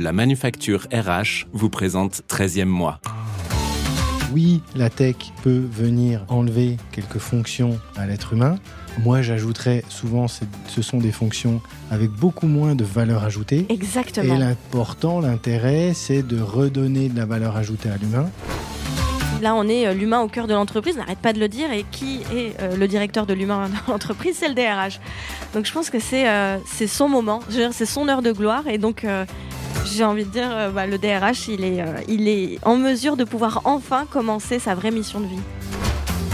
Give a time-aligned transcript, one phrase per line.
[0.00, 3.00] La manufacture RH vous présente 13e mois.
[4.32, 8.58] Oui, la tech peut venir enlever quelques fonctions à l'être humain.
[9.02, 13.66] Moi, j'ajouterais souvent, ce sont des fonctions avec beaucoup moins de valeur ajoutée.
[13.70, 14.36] Exactement.
[14.36, 18.30] Et l'important, l'intérêt, c'est de redonner de la valeur ajoutée à l'humain.
[19.42, 21.72] Là, on est euh, l'humain au cœur de l'entreprise, n'arrête pas de le dire.
[21.72, 25.00] Et qui est euh, le directeur de l'humain dans l'entreprise C'est le DRH.
[25.54, 27.40] Donc je pense que c'est euh, son moment,
[27.72, 28.66] c'est son heure de gloire.
[28.68, 29.04] Et donc
[29.96, 33.62] j'ai envie de dire, bah, le DRH, il est, il est en mesure de pouvoir
[33.64, 35.40] enfin commencer sa vraie mission de vie.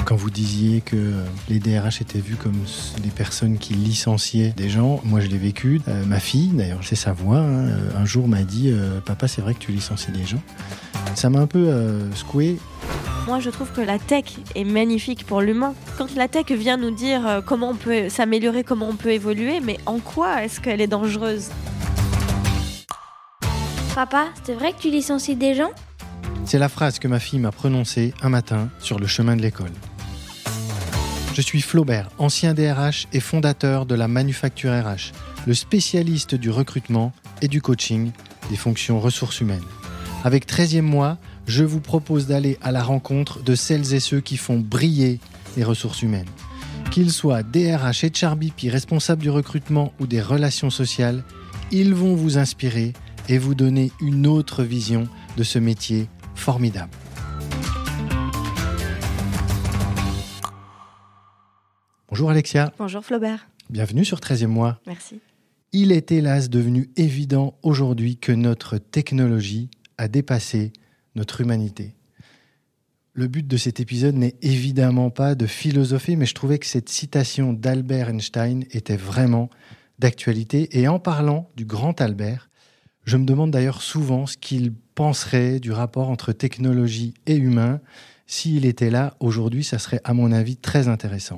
[0.04, 1.14] Quand vous disiez que
[1.48, 2.60] les DRH étaient vus comme
[3.02, 5.80] les personnes qui licenciaient des gens, moi je l'ai vécu.
[6.06, 8.74] ma fille, d'ailleurs, c'est sa voix, hein, un jour m'a dit
[9.06, 10.42] Papa, c'est vrai que tu licencies des gens.
[11.14, 11.70] Ça m'a un peu
[12.14, 12.58] secoué
[13.26, 14.24] moi, je trouve que la tech
[14.54, 15.74] est magnifique pour l'humain.
[15.96, 19.60] Quand la tech vient nous dire euh, comment on peut s'améliorer, comment on peut évoluer,
[19.60, 21.48] mais en quoi est-ce qu'elle est dangereuse?
[23.94, 25.70] Papa, c'est vrai que tu licencies des gens?
[26.46, 29.70] C'est la phrase que ma fille m'a prononcée un matin sur le chemin de l'école.
[31.32, 35.12] Je suis Flaubert, ancien DRH et fondateur de la Manufacture RH,
[35.46, 38.10] le spécialiste du recrutement et du coaching
[38.50, 39.62] des fonctions ressources humaines.
[40.24, 41.16] Avec 13e mois,
[41.46, 45.20] je vous propose d'aller à la rencontre de celles et ceux qui font briller
[45.56, 46.28] les ressources humaines.
[46.90, 51.22] Qu'ils soient DRH et Charbipi, responsables du recrutement ou des relations sociales,
[51.70, 52.92] ils vont vous inspirer
[53.28, 56.90] et vous donner une autre vision de ce métier formidable.
[62.08, 62.72] Bonjour Alexia.
[62.78, 63.48] Bonjour Flaubert.
[63.70, 64.80] Bienvenue sur 13e mois.
[64.86, 65.20] Merci.
[65.72, 70.72] Il est hélas devenu évident aujourd'hui que notre technologie a dépassé
[71.16, 71.94] notre humanité.
[73.12, 76.88] Le but de cet épisode n'est évidemment pas de philosopher, mais je trouvais que cette
[76.88, 79.50] citation d'Albert Einstein était vraiment
[79.98, 80.78] d'actualité.
[80.78, 82.50] Et en parlant du grand Albert,
[83.04, 87.80] je me demande d'ailleurs souvent ce qu'il penserait du rapport entre technologie et humain.
[88.26, 91.36] S'il était là aujourd'hui, ça serait à mon avis très intéressant.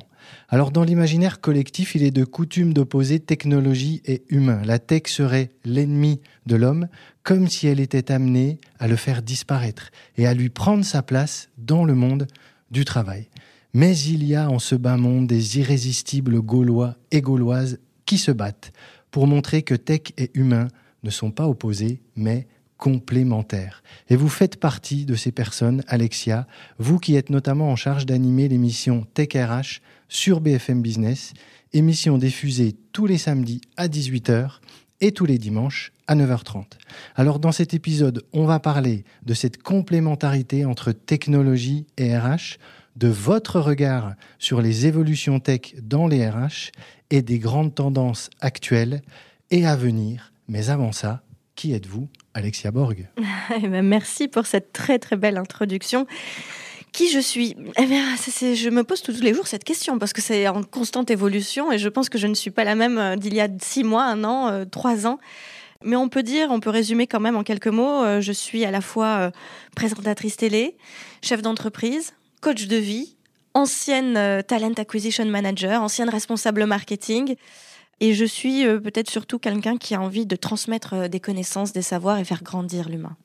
[0.48, 4.62] Alors dans l'imaginaire collectif, il est de coutume d'opposer technologie et humain.
[4.64, 6.88] La tech serait l'ennemi de l'homme,
[7.24, 11.48] comme si elle était amenée à le faire disparaître et à lui prendre sa place
[11.58, 12.28] dans le monde
[12.70, 13.28] du travail.
[13.74, 18.30] Mais il y a en ce bas monde des irrésistibles Gaulois et Gauloises qui se
[18.30, 18.72] battent
[19.10, 20.68] pour montrer que tech et humain
[21.06, 23.82] ne sont pas opposés, mais complémentaires.
[24.10, 26.46] Et vous faites partie de ces personnes, Alexia,
[26.78, 31.32] vous qui êtes notamment en charge d'animer l'émission Tech RH sur BFM Business,
[31.72, 34.58] émission diffusée tous les samedis à 18h
[35.00, 36.64] et tous les dimanches à 9h30.
[37.14, 42.58] Alors dans cet épisode, on va parler de cette complémentarité entre technologie et RH,
[42.96, 46.72] de votre regard sur les évolutions tech dans les RH
[47.10, 49.02] et des grandes tendances actuelles
[49.50, 50.32] et à venir.
[50.48, 51.22] Mais avant ça,
[51.54, 53.08] qui êtes-vous, Alexia Borg
[53.62, 56.06] eh ben, Merci pour cette très très belle introduction
[56.96, 57.54] qui je suis?
[57.78, 61.10] Eh bien, Je me pose tous les jours cette question parce que c'est en constante
[61.10, 63.48] évolution et je pense que je ne suis pas la même euh, d'il y a
[63.60, 65.18] six mois, un an, euh, trois ans.
[65.84, 68.64] Mais on peut dire, on peut résumer quand même en quelques mots, euh, je suis
[68.64, 69.30] à la fois
[69.76, 70.78] présentatrice télé,
[71.22, 73.16] chef d'entreprise, coach de vie,
[73.52, 77.36] ancienne talent acquisition manager, ancienne responsable marketing.
[78.00, 82.18] Et je suis peut-être surtout quelqu'un qui a envie de transmettre des connaissances, des savoirs
[82.18, 83.16] et faire grandir l'humain.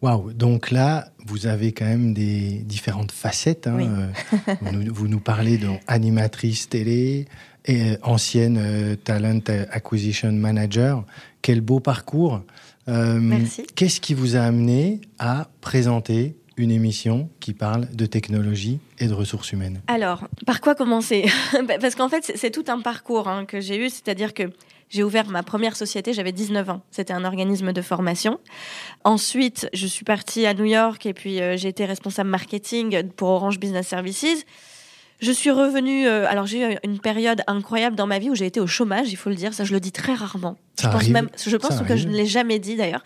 [0.00, 3.66] Waouh, donc là, vous avez quand même des différentes facettes.
[3.66, 4.12] Hein.
[4.50, 4.54] Euh,
[4.92, 7.26] vous, nous, parlez d'animatrice télé
[7.64, 11.04] et euh, ancienne euh, Talent Acquisition Manager.
[11.42, 12.42] Quel beau parcours.
[12.86, 13.66] Merci.
[13.74, 19.14] Qu'est-ce qui vous a amené à présenter une émission qui parle de technologie et de
[19.14, 21.26] ressources humaines Alors, par quoi commencer?
[21.80, 24.50] Parce qu'en fait, c'est tout un parcours hein, que j'ai eu, c'est-à-dire que
[24.90, 26.82] j'ai ouvert ma première société, j'avais 19 ans.
[26.90, 28.40] C'était un organisme de formation.
[29.04, 33.28] Ensuite, je suis partie à New York et puis euh, j'ai été responsable marketing pour
[33.28, 34.44] Orange Business Services.
[35.20, 36.06] Je suis revenue.
[36.06, 39.10] Euh, alors j'ai eu une période incroyable dans ma vie où j'ai été au chômage.
[39.12, 40.56] Il faut le dire, ça je le dis très rarement.
[40.76, 43.02] Ça je pense même, je pense que je ne l'ai jamais dit d'ailleurs.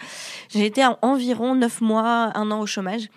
[0.50, 3.08] J'ai été environ 9 mois, un an au chômage.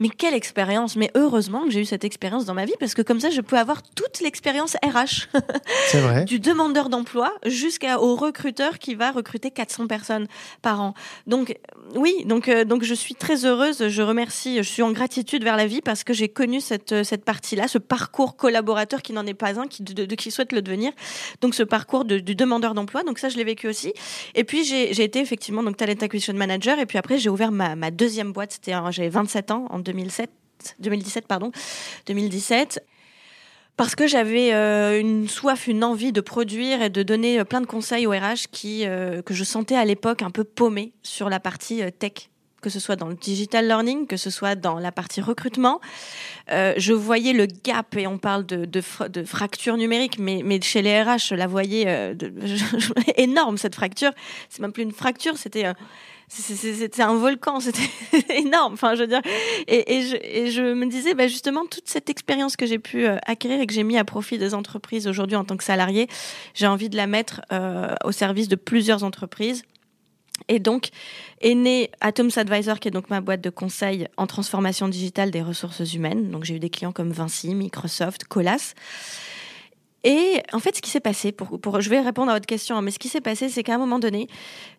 [0.00, 3.02] Mais quelle expérience Mais heureusement que j'ai eu cette expérience dans ma vie parce que
[3.02, 5.28] comme ça, je peux avoir toute l'expérience RH.
[5.88, 6.24] C'est vrai.
[6.24, 10.26] du demandeur d'emploi jusqu'au recruteur qui va recruter 400 personnes
[10.62, 10.94] par an.
[11.26, 11.56] Donc
[11.94, 13.88] oui, donc euh, donc je suis très heureuse.
[13.88, 14.58] Je remercie.
[14.58, 17.68] Je suis en gratitude vers la vie parce que j'ai connu cette euh, cette partie-là,
[17.68, 20.92] ce parcours collaborateur qui n'en est pas un, qui de, qui souhaite le devenir.
[21.40, 23.02] Donc ce parcours du demandeur d'emploi.
[23.02, 23.92] Donc ça, je l'ai vécu aussi.
[24.34, 26.78] Et puis j'ai été effectivement donc talent acquisition manager.
[26.78, 28.52] Et puis après, j'ai ouvert ma, ma deuxième boîte.
[28.52, 30.30] C'était j'avais 27 ans en 2007,
[30.80, 31.52] 2017, pardon,
[32.06, 32.84] 2017.
[33.76, 37.60] parce que j'avais euh, une soif, une envie de produire et de donner euh, plein
[37.60, 41.28] de conseils au RH qui, euh, que je sentais à l'époque un peu paumé sur
[41.28, 42.30] la partie tech
[42.62, 45.82] que ce soit dans le digital learning, que ce soit dans la partie recrutement.
[46.48, 51.02] je voyais le gap, et on parle de, de, fracture numérique, mais, mais, chez les
[51.02, 52.16] RH, je la voyais
[53.18, 54.12] énorme, cette fracture.
[54.48, 55.74] C'est même plus une fracture, c'était
[56.28, 57.88] c'était un volcan, c'était
[58.34, 58.74] énorme.
[58.74, 59.22] Enfin, je veux dire,
[59.66, 63.66] et, je, me disais, bah, justement, toute cette expérience que j'ai pu euh, acquérir et
[63.66, 66.08] que j'ai mis à profit des entreprises aujourd'hui en tant que salarié,
[66.54, 69.62] j'ai envie de la mettre euh, au service de plusieurs entreprises.
[70.48, 70.88] Et donc
[71.40, 75.42] est né Atoms Advisor, qui est donc ma boîte de conseil en transformation digitale des
[75.42, 76.30] ressources humaines.
[76.30, 78.74] Donc j'ai eu des clients comme Vinci, Microsoft, Colas.
[80.04, 82.80] Et en fait, ce qui s'est passé, pour, pour, je vais répondre à votre question,
[82.82, 84.28] mais ce qui s'est passé, c'est qu'à un moment donné,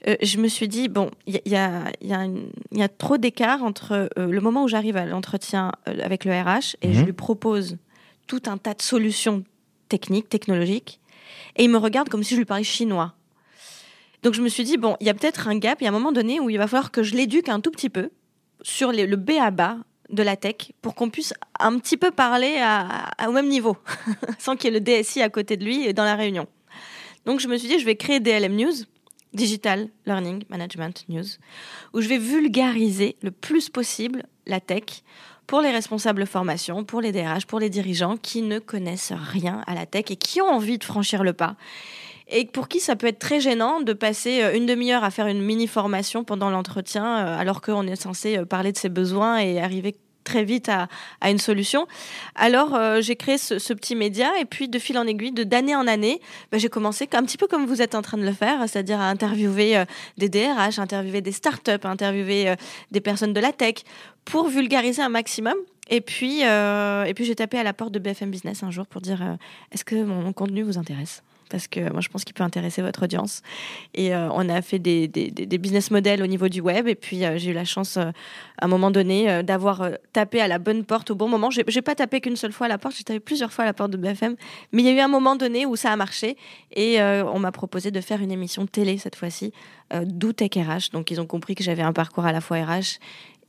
[0.07, 2.27] euh, je me suis dit, bon, il y, y, a, y, a
[2.71, 6.31] y a, trop d'écart entre euh, le moment où j'arrive à l'entretien euh, avec le
[6.31, 7.05] RH et je mhm.
[7.05, 7.77] lui propose
[8.27, 9.43] tout un tas de solutions
[9.89, 10.99] techniques, technologiques,
[11.55, 13.13] et il me regarde comme si je lui parlais chinois.
[14.21, 15.89] Donc je me suis dit, bon, il y a peut-être un gap, il y a
[15.89, 18.11] un moment donné où il va falloir que je l'éduque un tout petit peu
[18.61, 19.77] sur les, le B à bas
[20.09, 22.61] de la tech pour qu'on puisse un petit peu parler
[23.27, 23.77] au même niveau,
[24.39, 26.47] sans qu'il y ait le DSI à côté de lui et dans la réunion.
[27.25, 28.73] Donc je me suis dit, je vais créer DLM News,
[29.33, 31.25] Digital Learning Management News,
[31.93, 35.03] où je vais vulgariser le plus possible la tech
[35.47, 39.75] pour les responsables formation, pour les DRH, pour les dirigeants qui ne connaissent rien à
[39.75, 41.55] la tech et qui ont envie de franchir le pas
[42.27, 45.27] et pour qui ça peut être très gênant de passer euh, une demi-heure à faire
[45.27, 49.37] une mini formation pendant l'entretien euh, alors qu'on est censé euh, parler de ses besoins
[49.37, 50.87] et arriver très vite à,
[51.29, 51.85] une solution.
[52.33, 55.85] Alors j'ai créé ce, petit média et puis de fil en aiguille, de d'année en
[55.85, 56.19] année,
[56.51, 58.99] ben, j'ai commencé un petit peu comme vous êtes en train de le faire, c'est-à-dire
[58.99, 59.83] à interviewer
[60.17, 62.55] des DRH, interviewer des startups, interviewer
[62.89, 63.75] des personnes de la tech
[64.25, 65.57] pour vulgariser un maximum.
[65.91, 69.01] Et puis, et puis j'ai tapé à la porte de BFM Business un jour pour
[69.01, 69.37] dire
[69.71, 71.21] est-ce que mon contenu vous intéresse?
[71.49, 73.41] Parce que moi je pense qu'il peut intéresser votre audience.
[73.93, 75.07] Et euh, on a fait des,
[75.57, 76.87] business models au niveau du web.
[76.87, 78.11] Et puis euh, j'ai eu la chance euh,
[78.59, 81.49] à un moment donné d'avoir tapé à la bonne porte au bon moment.
[81.49, 83.67] J'ai, j'ai pas tapé qu'une seule fois à la porte, j'ai tapé plusieurs fois à
[83.67, 84.35] la porte de BFM.
[84.71, 86.37] Mais il y a eu un moment donné où ça a marché
[86.71, 89.51] et on m'a proposé de faire une émission télé cette fois-ci,
[90.03, 90.91] d'où Tech RH.
[90.91, 92.99] Donc ils ont compris que j'avais un parcours à la fois RH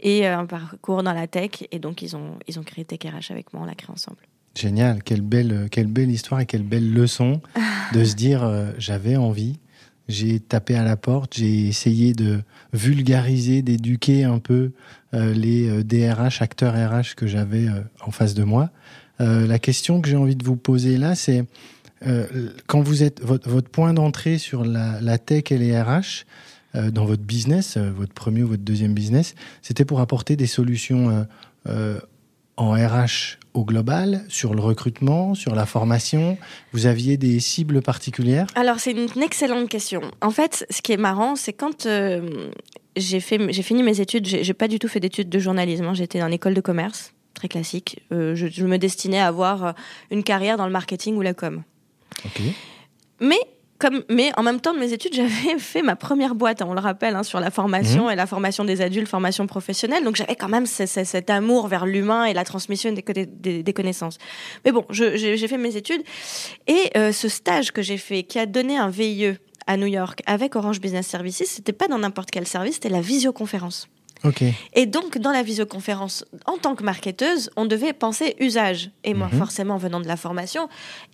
[0.00, 1.64] et un parcours dans la tech.
[1.70, 4.18] Et donc ils ont, ils ont créé Tech RH avec moi, on l'a créé ensemble.
[4.56, 7.42] Génial, quelle belle, quelle belle histoire et quelle belle leçon
[7.92, 9.58] de se dire euh, j'avais envie,
[10.08, 12.40] j'ai tapé à la porte, j'ai essayé de
[12.72, 14.72] vulgariser, d'éduquer un peu
[15.12, 17.66] euh, les DRH, euh, acteurs RH que j'avais
[18.00, 18.70] en face de moi.
[19.18, 21.44] la question que j'ai envie de vous poser là, c'est
[22.66, 26.24] quand vous êtes votre, votre point d'entrée sur la, la, tech et les RH
[26.74, 31.26] dans votre business, votre premier ou votre deuxième business, c'était pour apporter des solutions
[32.56, 36.38] en RH au global, sur le recrutement, sur la formation
[36.72, 38.46] Vous aviez des cibles particulières?
[38.54, 40.02] Alors, c'est une excellente question.
[40.20, 42.50] En fait, ce qui est marrant, c'est quand euh,
[42.96, 45.84] j'ai fini mes études, j'ai pas du tout fait d'études de journalisme.
[45.84, 45.94] Hein.
[45.94, 48.00] J'étais dans l'école de commerce, très classique.
[48.12, 49.74] Euh, je, je, me destinais à avoir
[50.10, 51.62] une carrière dans le marketing ou la com.
[52.24, 52.42] Ok.
[53.20, 53.40] Mais
[53.78, 56.80] comme, mais en même temps de mes études, j'avais fait ma première boîte, on le
[56.80, 58.12] rappelle, hein, sur la formation mhm.
[58.12, 60.04] et la formation des adultes, formation professionnelle.
[60.04, 64.18] Donc j'avais quand même cet amour vers l'humain et la transmission des, des, des connaissances.
[64.64, 66.02] Mais bon, j'ai fait mes études
[66.66, 69.34] et euh, ce stage que j'ai fait, qui a donné un VIE
[69.66, 73.00] à New York avec Orange Business Services, c'était pas dans n'importe quel service, c'était la
[73.00, 73.88] visioconférence.
[74.74, 78.90] Et donc, dans la visioconférence, en tant que marketeuse, on devait penser usage.
[79.04, 79.38] Et moi, mhm.
[79.38, 80.68] forcément, venant de la formation,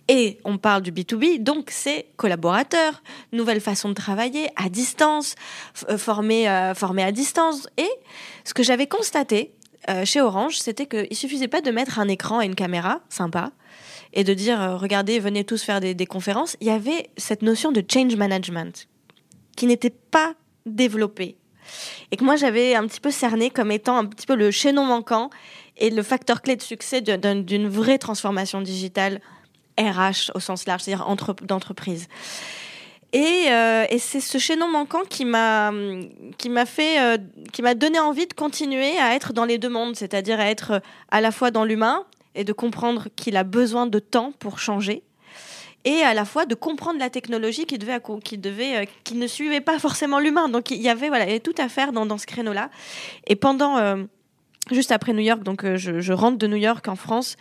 [0.07, 5.35] et on parle du B2B, donc c'est collaborateurs, nouvelle façon de travailler, à distance,
[5.89, 7.67] euh, former, euh, former à distance.
[7.77, 7.89] Et
[8.43, 9.53] ce que j'avais constaté
[9.89, 13.51] euh, chez Orange, c'était qu'il suffisait pas de mettre un écran et une caméra, sympa,
[14.13, 16.55] et de dire, regardez, venez tous faire des, des conférences.
[16.61, 18.87] Il y avait cette notion de change management
[19.55, 21.37] qui n'était pas développée
[22.11, 24.85] et que moi j'avais un petit peu cerné comme étant un petit peu le chaînon
[24.85, 25.29] manquant
[25.77, 29.21] et le facteur clé de succès d'une vraie transformation digitale
[29.79, 31.05] RH au sens large, c'est-à-dire
[31.43, 32.07] d'entreprise.
[33.11, 35.71] Et, euh, et c'est ce chaînon manquant qui m'a
[36.39, 37.17] qui m'a fait euh,
[37.51, 40.81] qui m'a donné envie de continuer à être dans les deux mondes, c'est-à-dire à être
[41.11, 45.03] à la fois dans l'humain et de comprendre qu'il a besoin de temps pour changer
[45.85, 49.79] et à la fois de comprendre la technologie qui devait, euh, qui ne suivait pas
[49.79, 50.49] forcément l'humain.
[50.49, 52.69] Donc il y avait voilà, tout à faire dans, dans ce créneau-là.
[53.27, 54.03] Et pendant, euh,
[54.71, 57.35] juste après New York, donc euh, je, rentre de New York en France.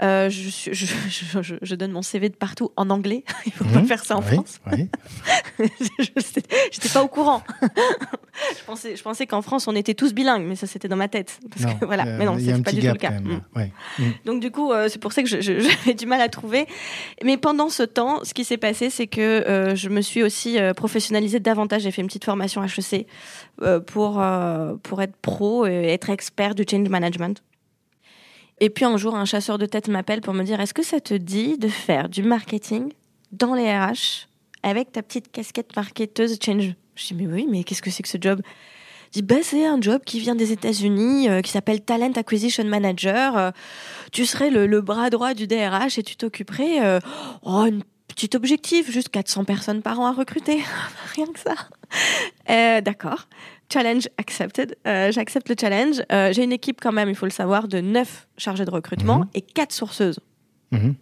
[0.00, 3.24] Euh, je, je, je, donne mon CV de partout en anglais.
[3.46, 3.86] Il faut pas mmh.
[3.86, 4.60] faire ça en France.
[4.70, 4.88] Oui.
[6.72, 7.42] J'étais pas au courant.
[7.62, 11.08] je pensais, je pensais qu'en France, on était tous bilingues, mais ça, c'était dans ma
[11.08, 11.38] tête.
[11.50, 12.06] Parce que, voilà.
[12.06, 13.10] euh, mais non, c'est pas du tout le cas.
[13.10, 13.42] Mm.
[13.54, 13.72] Ouais.
[13.98, 14.02] Mm.
[14.24, 16.66] Donc du coup, euh, c'est pour ça que j'avais du mal à trouver.
[17.22, 20.58] Mais pendant ce temps, ce qui s'est passé, c'est que euh, je me suis aussi
[20.76, 21.82] professionnalisée davantage.
[21.82, 23.06] J'ai fait une petite formation HEC
[23.86, 24.22] pour,
[24.82, 27.42] pour être pro et être expert du change management.
[28.62, 31.00] Et puis un jour, un chasseur de tête m'appelle pour me dire, est-ce que ça
[31.00, 32.92] te dit de faire du marketing
[33.32, 34.28] dans les RH
[34.62, 36.76] avec ta petite casquette marketeuse change?
[36.94, 38.40] Je dis, mais oui, mais qu'est-ce que c'est que ce job?
[39.08, 42.62] Il dit, bah, c'est un job qui vient des États-Unis, euh, qui s'appelle Talent Acquisition
[42.62, 43.36] Manager.
[43.36, 43.50] Euh,
[44.12, 47.00] tu serais le, bras droit du DRH et tu t'occuperais euh,
[47.42, 47.82] oh, une
[48.14, 50.60] petit objectif, juste 400 personnes par an à recruter.
[51.16, 51.54] Rien que ça.
[52.48, 53.26] Euh, D'accord.
[53.72, 54.76] Challenge accepted.
[54.86, 56.02] Euh, J'accepte le challenge.
[56.12, 59.20] Euh, J'ai une équipe quand même, il faut le savoir, de 9 chargés de recrutement
[59.20, 59.28] Mhm.
[59.34, 60.20] et 4 sourceuses.
[60.72, 60.94] Mhm.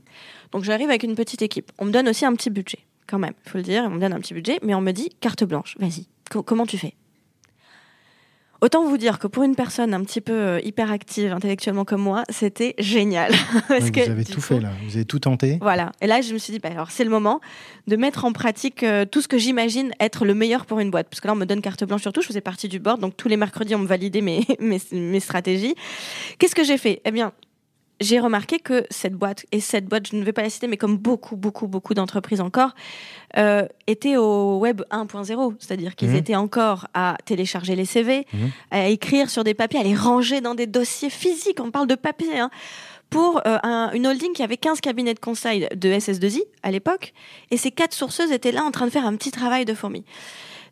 [0.53, 1.71] Donc j'arrive avec une petite équipe.
[1.79, 3.85] On me donne aussi un petit budget, quand même, il faut le dire.
[3.87, 6.67] On me donne un petit budget, mais on me dit carte blanche, vas-y, Co- comment
[6.67, 6.95] tu fais?
[8.61, 12.25] Autant vous dire que pour une personne un petit peu euh, hyperactive intellectuellement comme moi,
[12.29, 13.33] c'était génial.
[13.69, 15.59] Parce que, vous avez tout coup, fait là, vous avez tout tenté.
[15.62, 15.93] Voilà.
[16.02, 17.40] Et là, je me suis dit, bah, alors c'est le moment
[17.87, 21.09] de mettre en pratique euh, tout ce que j'imagine être le meilleur pour une boîte.
[21.09, 22.21] Parce que là, on me donne carte blanche sur tout.
[22.21, 23.00] Je faisais partie du board.
[23.00, 25.75] Donc tous les mercredis, on me validait mes, mes, mes stratégies.
[26.38, 27.00] Qu'est-ce que j'ai fait?
[27.07, 27.33] Eh bien,
[28.00, 30.76] j'ai remarqué que cette boîte, et cette boîte, je ne vais pas la citer, mais
[30.76, 32.71] comme beaucoup, beaucoup, beaucoup d'entreprises encore,
[33.37, 35.54] euh, étaient au web 1.0.
[35.59, 36.16] C'est-à-dire qu'ils Mhm.
[36.16, 38.50] étaient encore à télécharger les CV, Mhm.
[38.71, 41.61] à écrire sur des papiers, à les ranger dans des dossiers physiques.
[41.61, 42.50] On parle de papier, hein
[43.11, 47.12] pour euh, un- une holding qui avait 15 cabinets de conseil de SS2I à l'époque,
[47.50, 50.04] et ces quatre sourceuses étaient là en train de faire un petit travail de fourmi.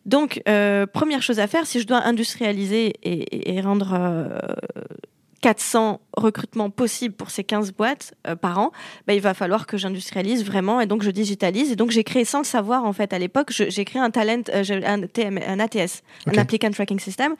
[0.05, 4.29] Donc, euh, première chose à faire, si je dois industrialiser et, et- et rendre euh,
[5.41, 8.71] 400 recrutements possibles pour ces 15 boîtes euh, par an,
[9.07, 11.71] bah, il va falloir que j'industrialise vraiment et donc je digitalise.
[11.71, 14.43] Et donc j'ai créé sans le savoir en fait à l'époque, j'ai créé un talent,
[14.49, 17.35] euh, un, TM un ATS, un applicant tracking system,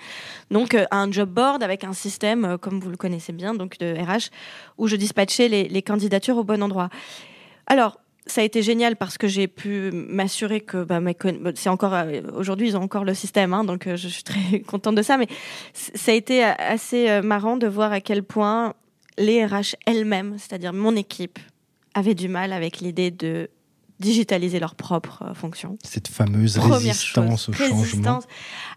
[0.52, 3.78] donc euh, un job board avec un système euh, comme vous le connaissez bien, donc
[3.80, 4.30] de RH,
[4.78, 6.90] où je dispatchais les, les candidatures au bon endroit.
[7.68, 8.00] Alors
[8.32, 11.00] ça a été génial parce que j'ai pu m'assurer que bah,
[11.56, 14.60] c'est encore euh, aujourd'hui ils ont encore le système hein, donc euh, je suis très
[14.68, 15.28] contente de ça mais
[15.74, 18.74] ça a été a- assez euh, marrant de voir à quel point
[19.18, 21.40] les RH elles-mêmes c'est-à-dire mon équipe
[21.94, 23.50] avaient du mal avec l'idée de
[24.00, 28.20] digitaliser leurs propres euh, fonctions Cette fameuse Première résistance chose, au changement.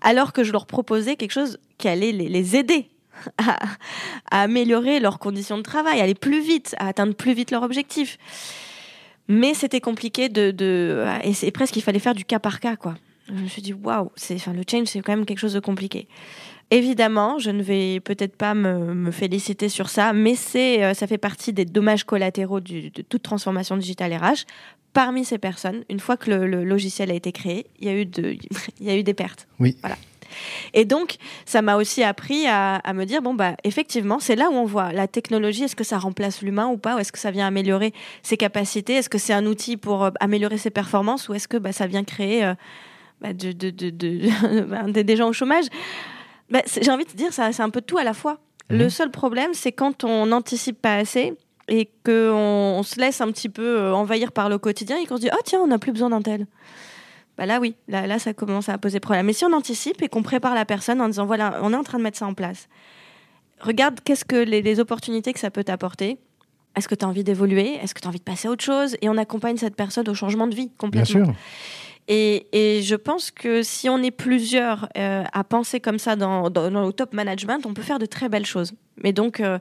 [0.00, 2.88] alors que je leur proposais quelque chose qui allait les, les aider
[3.38, 3.59] à,
[4.32, 7.62] à améliorer leurs conditions de travail, à aller plus vite, à atteindre plus vite leur
[7.62, 8.16] objectif.
[9.29, 12.76] Mais c'était compliqué de, de et c'est presque il fallait faire du cas par cas
[12.76, 12.95] quoi.
[13.29, 15.61] Je me suis dit waouh, c'est enfin le change c'est quand même quelque chose de
[15.61, 16.09] compliqué.
[16.71, 21.07] Évidemment, je ne vais peut-être pas me, me féliciter sur ça, mais c'est euh, ça
[21.07, 24.45] fait partie des dommages collatéraux du- de toute transformation digitale RH.
[24.95, 27.95] Parmi ces personnes, une fois que le, le logiciel a été créé, il y a
[27.95, 28.37] eu de,
[28.81, 29.49] il y a eu des pertes.
[29.61, 29.76] Oui.
[29.83, 29.97] Voilà.
[30.75, 34.49] Et donc, ça m'a aussi appris à, à me dire bon bah effectivement, c'est là
[34.51, 35.65] où on voit la technologie.
[35.65, 38.95] Est-ce que ça remplace l'humain ou pas Ou est-ce que ça vient améliorer ses capacités
[38.95, 41.87] Est-ce que c'est un outil pour euh, améliorer ses performances ou est-ce que bah, ça
[41.87, 42.55] vient créer euh,
[43.21, 45.65] bah, de, de- de- de- bah, des, gens au chômage
[46.51, 48.39] Bah, J'ai envie de te dire, c'est un peu tout à la fois.
[48.71, 48.79] Mhm.
[48.79, 51.35] Le seul problème, c'est quand on n'anticipe pas assez
[51.69, 52.12] et qu'on
[52.79, 55.31] on se laisse un petit peu euh, envahir par le quotidien et qu'on se dit,
[55.31, 56.47] ah tiens, on n'a plus besoin d'un tel.
[57.39, 59.27] Bah là, oui, là, là, ça commence à poser problème.
[59.27, 61.83] Mais si on anticipe et qu'on prépare la personne en disant, voilà, on est en
[61.83, 62.69] train de mettre ça en place,
[63.61, 66.19] regarde qu'est-ce que les, les opportunités que ça peut t'apporter.
[66.77, 67.75] Est-ce que tu as envie d'évoluer?
[67.83, 68.97] Est-ce que tu as envie de passer à autre chose?
[69.03, 71.25] Et on accompagne cette personne au changement de vie Bien complètement.
[71.27, 71.35] sûr.
[72.09, 76.51] Et, et je pense que si on est plusieurs euh, à penser comme ça dans,
[76.51, 78.73] dans, dans le top management, on peut faire de très belles choses.
[79.03, 79.59] Mais donc, euh,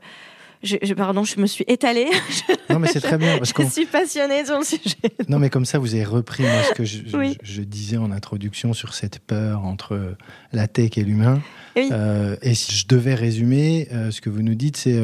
[0.62, 2.08] je, je- pardon, je me suis étalée.
[2.70, 4.96] Non, mais c'est très bien parce je suis passionnée sur le sujet.
[5.28, 7.36] Non, mais comme ça, vous avez repris moi, ce que je, je- Oui.
[7.42, 10.16] je disais en introduction sur cette peur entre
[10.52, 11.42] la tech et l'humain.
[11.76, 11.90] Oui.
[11.92, 14.96] Euh, et si je devais résumer, euh, ce que vous nous dites, c'est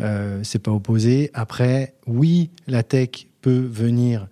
[0.00, 1.30] euh, c'est pas opposé.
[1.34, 4.26] Après, oui, la tech peut venir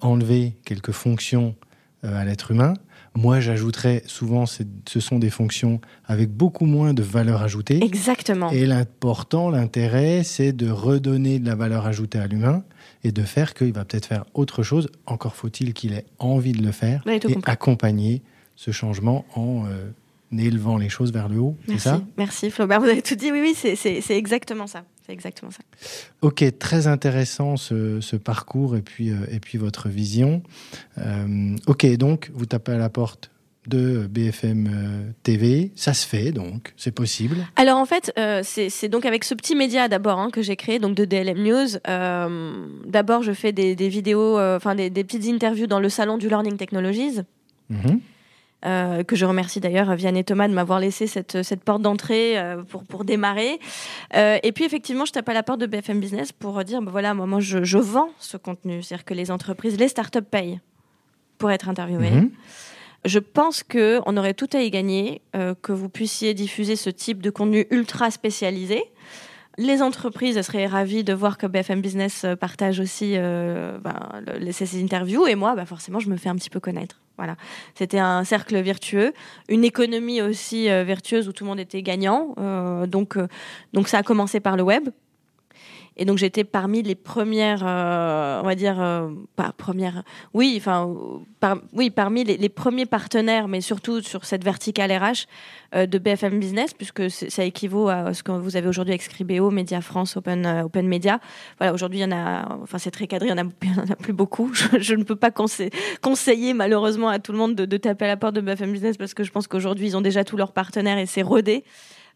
[0.00, 1.54] enlever quelques fonctions
[2.02, 2.74] à l'être humain.
[3.20, 7.84] Moi, j'ajouterais souvent, ce sont des fonctions avec beaucoup moins de valeur ajoutée.
[7.84, 8.50] Exactement.
[8.50, 12.64] Et l'important, l'intérêt, c'est de redonner de la valeur ajoutée à l'humain
[13.04, 14.88] et de faire qu'il va peut-être faire autre chose.
[15.04, 17.42] Encore faut-il qu'il ait envie de le faire et compris.
[17.44, 18.22] accompagner
[18.56, 19.90] ce changement en euh,
[20.38, 21.56] élevant les choses vers le haut.
[21.68, 22.02] Merci, ça?
[22.16, 23.30] Merci Flaubert, vous avez tout dit.
[23.32, 24.84] Oui, oui, c'est exactement ça.
[25.10, 25.62] C'est exactement ça.
[26.22, 30.40] Ok, très intéressant ce, ce parcours et puis, euh, et puis votre vision.
[30.98, 33.32] Euh, ok, donc vous tapez à la porte
[33.66, 35.72] de BFM euh, TV.
[35.74, 37.38] Ça se fait donc, c'est possible.
[37.56, 40.78] Alors en fait, euh, c'est donc avec ce petit média d'abord hein, que j'ai créé,
[40.78, 41.76] donc de DLM News.
[41.88, 45.88] Euh, d'abord, je fais des, des vidéos, euh, enfin des, des petites interviews dans le
[45.88, 47.18] salon du Learning Technologies.
[47.68, 48.00] Mhm.
[48.66, 52.62] Euh, que je remercie d'ailleurs Vianney Thomas de m'avoir laissé cette, cette porte d'entrée euh,
[52.62, 53.58] pour, pour démarrer.
[54.14, 56.90] Euh, et puis effectivement, je tape à la porte de BFM Business pour dire, bah,
[56.90, 60.60] voilà, moi, moi je, je, vends ce contenu, c'est-à-dire que les entreprises, les startups payent
[61.38, 62.10] pour être interviewées.
[62.10, 62.30] Mmh.
[63.06, 65.22] Je pense qu'on aurait tout à y gagner,
[65.62, 68.84] que vous puissiez diffuser ce type de contenu ultra spécialisé.
[69.56, 75.26] Les entreprises seraient ravies de voir que BFM Business partage aussi ben, le, ces interviews
[75.26, 77.00] et moi, ben, forcément, je me fais un petit peu connaître.
[77.20, 77.36] Voilà,
[77.74, 79.12] c'était un cercle vertueux,
[79.50, 82.34] une économie aussi euh, vertueuse où tout le monde était gagnant.
[82.38, 83.28] Euh, donc, euh,
[83.74, 84.88] donc ça a commencé par le web.
[86.00, 90.02] Et donc j'étais parmi les premières, euh, on va dire, euh, pas premières,
[90.32, 90.88] oui, enfin,
[91.74, 95.26] oui, parmi les, premiers partenaires, mais surtout sur cette verticale RH
[95.74, 99.50] euh, de BFM Business, puisque ça équivaut à ce que vous avez aujourd'hui avec Scribeo,
[99.50, 101.20] Média France, Open, Open Media.
[101.58, 103.40] Voilà, aujourd'hui, il y en a, enfin, c'est très cadré, il n'y
[103.78, 104.54] en, a plus beaucoup.
[104.54, 108.16] Je, ne peux pas conseiller, malheureusement à tout le monde de, de, taper à la
[108.16, 110.96] porte de BFM Business parce que je pense qu'aujourd'hui, ils ont déjà tous leurs partenaires
[110.96, 111.62] et c'est rodé.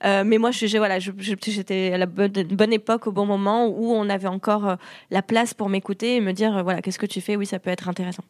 [0.04, 4.08] Euh, mais moi, voilà, j'étais à la bonne, bonne, époque, au bon moment, où on
[4.08, 4.76] avait encore euh,
[5.10, 7.36] la place pour m'écouter et me dire, euh, voilà, qu'est-ce que tu fais?
[7.36, 8.24] Oui, ça peut être intéressant.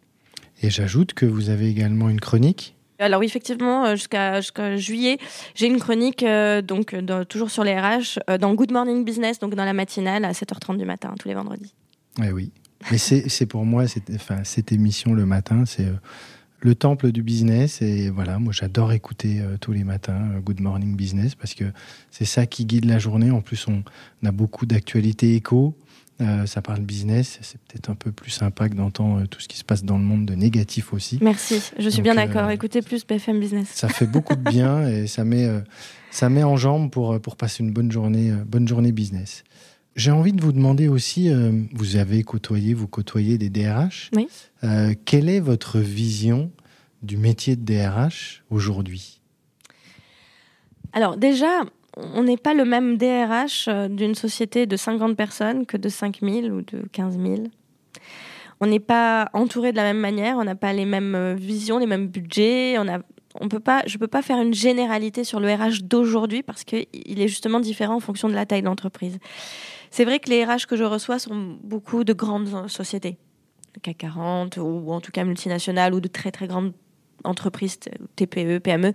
[0.63, 2.77] Et j'ajoute que vous avez également une chronique.
[3.01, 5.19] Alors oui, effectivement, jusqu'à jusqu juillet,
[5.57, 6.25] j'ai une chronique
[6.65, 10.31] donc dans, toujours sur les RH dans Good Morning Business, donc dans la matinale à
[10.31, 11.75] 7h30 du matin tous les vendredis.
[12.23, 12.53] Eh oui,
[12.93, 15.89] mais c'est pour moi, enfin, cette émission le matin, c'est
[16.65, 17.83] le temple du business.
[17.83, 21.65] Et voilà, moi j'adore écouter euh, tous les matins euh, Good Morning Business parce que
[22.11, 23.31] c'est ça qui guide la journée.
[23.31, 23.85] En plus, on,
[24.23, 25.77] on a beaucoup d'actualités éco.
[26.21, 29.57] Euh, ça parle business, c'est peut-être un peu plus sympa que d'entendre tout ce qui
[29.57, 31.19] se passe dans le monde de négatif aussi.
[31.21, 32.49] Merci, je suis Donc, bien d'accord.
[32.51, 33.67] Écoutez plus BFM Business.
[33.75, 35.49] Ça fait beaucoup de bien et ça met,
[36.13, 39.43] ça met en jambe pour, pour passer une bonne journée, bonne journée business.
[39.97, 44.11] J'ai envie de vous demander aussi, euh, vous avez côtoyé, vous côtoyez des DRH.
[44.17, 44.27] Oui.
[44.65, 46.51] Euh, quelle est votre vision
[47.03, 49.21] du métier de DRH aujourd'hui?
[50.93, 51.63] Alors déjà,
[51.97, 56.51] on n'est pas le même DRH euh, d'une société de 50 personnes que de 5000
[56.51, 57.35] ou de 15 000.
[58.61, 61.87] On n'est pas entouré de la même manière, on n'a pas les mêmes visions, les
[61.87, 62.99] mêmes budgets, on a
[63.41, 66.65] on peut pas, je ne peux pas faire une généralité sur le RH d'aujourd'hui parce
[66.65, 69.19] qu'il est justement différent en fonction de la taille de l'entreprise.
[69.95, 73.17] C'est vrai que les RH que je reçois sont beaucoup de grandes sociétés,
[73.81, 76.73] CAC 40 ou en tout cas multinationales ou de très très grandes
[77.23, 77.79] entreprises,
[78.17, 78.93] TPE, PME.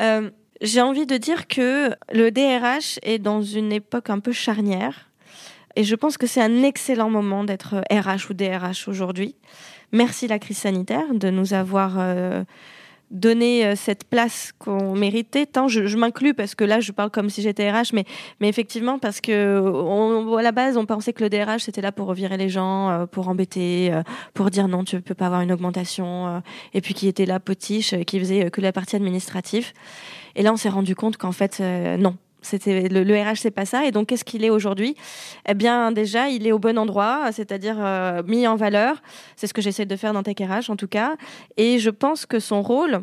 [0.00, 0.30] Euh,
[0.62, 5.10] J'ai envie de dire que le DRH est dans une époque un peu charnière
[5.76, 9.36] et je pense que c'est un excellent moment d'être RH ou DRH aujourd'hui.
[9.92, 12.42] Merci la crise sanitaire de nous avoir euh,
[13.12, 15.46] donner euh, cette place qu'on méritait.
[15.46, 18.04] Tant je, je m'inclus parce que là, je parle comme si j'étais RH, mais,
[18.40, 21.92] mais effectivement, parce que on, à la base, on pensait que le DRH, c'était là
[21.92, 24.02] pour revirer les gens, euh, pour embêter, euh,
[24.34, 27.94] pour dire non, tu peux pas avoir une augmentation, et puis qui était là potiche,
[28.06, 29.72] qui faisait que la partie administrative.
[30.34, 31.60] Et là, on s'est rendu compte qu'en fait,
[31.98, 33.86] non, c'était le, le, RH, c'est pas ça.
[33.86, 34.96] Et donc, qu'est-ce qu'il est aujourd'hui?
[35.48, 39.02] Eh bien, déjà, il est au bon endroit, c'est-à-dire euh, mis en valeur.
[39.36, 41.14] C'est ce que j'essaie de faire dans Tech RH, en tout cas.
[41.56, 43.02] Et je pense que son rôle,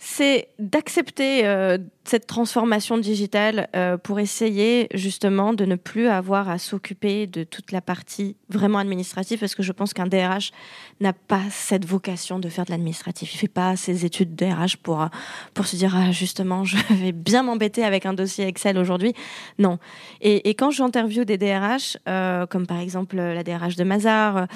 [0.00, 6.58] c'est d'accepter euh, cette transformation digitale euh, pour essayer justement de ne plus avoir à
[6.58, 10.52] s'occuper de toute la partie vraiment administrative, parce que je pense qu'un DRH
[11.00, 13.34] n'a pas cette vocation de faire de l'administratif.
[13.34, 15.04] Il fait pas ses études DRH pour
[15.52, 19.14] pour se dire ah, justement je vais bien m'embêter avec un dossier Excel aujourd'hui.
[19.58, 19.78] Non.
[20.20, 24.46] Et, quand j'interviewe des DRH, euh, comme par exemple la DRH de Mazar.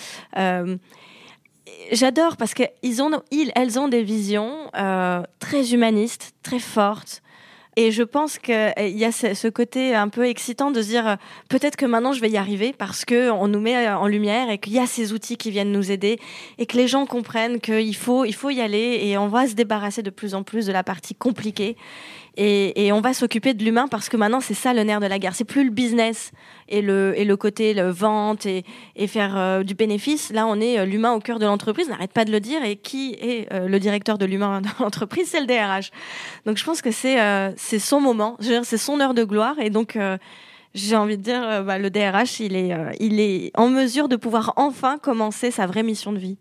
[1.92, 7.22] J'adore parce qu'ils ont, ils, elles ont des visions euh, très humanistes, très fortes.
[7.76, 10.88] Et je pense qu'il euh, y a ce, ce, côté un peu excitant de se
[10.88, 11.16] dire euh,
[11.48, 14.58] peut-être que maintenant je vais y arriver parce que on nous met en lumière et
[14.58, 16.18] qu'il y a ces outils qui viennent nous aider
[16.58, 19.54] et que les gens comprennent qu'il faut, il faut y aller et on va se
[19.54, 21.76] débarrasser de plus en plus de la partie compliquée
[22.36, 25.06] et, et on va s'occuper de l'humain parce que maintenant c'est ça le nerf de
[25.06, 25.34] la guerre.
[25.34, 26.32] C'est plus le business
[26.68, 28.64] et le, et le côté vente et,
[28.96, 30.32] et faire euh, du bénéfice.
[30.32, 31.88] Là, on est euh, l'humain au cœur de l'entreprise.
[31.88, 32.64] N'arrête pas de le dire.
[32.64, 35.90] Et qui est euh, le directeur de l'humain dans l'entreprise C'est le DRH.
[36.46, 37.18] Donc je pense que c'est
[37.78, 38.36] son moment.
[38.40, 39.58] C'est son heure de gloire.
[39.58, 39.98] Et donc
[40.74, 44.54] j'ai envie de dire, bah, le DRH, il est, il est en mesure de pouvoir
[44.56, 46.38] enfin commencer sa vraie mission de vie.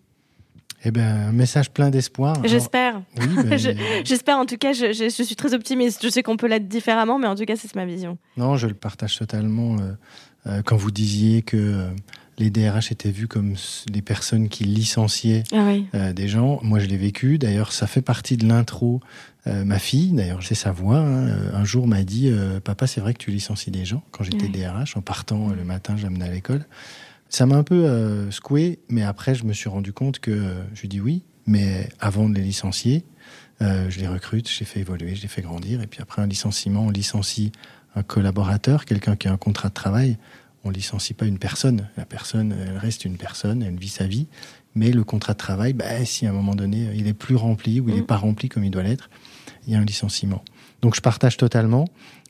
[0.84, 2.36] Eh ben, un message plein d'espoir.
[2.44, 3.02] J'espère.
[3.20, 3.58] Oui, ben...
[4.04, 6.04] J'espère, en tout cas, je, je, je, suis très optimiste.
[6.04, 8.18] Je sais qu'on peut l'être différemment, mais en tout cas, c'est ma vision.
[8.38, 9.76] Non, je le partage totalement.
[9.76, 9.94] Euh,
[10.48, 11.90] euh, quand vous disiez que euh,
[12.40, 13.56] les DRH étaient vus comme
[13.94, 15.86] les personnes qui licenciaient ah oui.
[15.94, 17.38] euh, des gens, moi je l'ai vécu.
[17.38, 19.02] D'ailleurs, ça fait partie de l'intro.
[19.48, 22.32] Euh, ma fille, d'ailleurs, c'est sa voix, hein, un jour m'a dit
[22.64, 24.04] Papa, c'est vrai que tu licencies des gens.
[24.12, 24.52] Quand j'étais oui.
[24.52, 26.66] DRH, en partant le matin, j'amenais à l'école.
[27.32, 30.64] Ça m'a un peu euh, secoué, mais après, je me suis rendu compte que euh,
[30.74, 33.06] je dis oui, mais avant de les licencier,
[33.62, 35.84] Euh, je les recrute, je les fais évoluer, je les fais grandir.
[35.84, 37.52] Et puis après un licenciement, on licencie
[37.94, 40.18] un collaborateur, quelqu'un qui a un contrat de travail.
[40.64, 41.88] On licencie pas une personne.
[41.96, 44.28] La personne, elle reste une personne, elle vit sa vie.
[44.74, 47.80] Mais le contrat de travail, bah, si à un moment donné, il est plus rempli
[47.80, 48.08] ou il n'est Mm.
[48.08, 49.12] pas rempli comme il doit l'être,
[49.68, 50.44] il y a un licenciement.
[50.82, 51.86] Donc je partage totalement.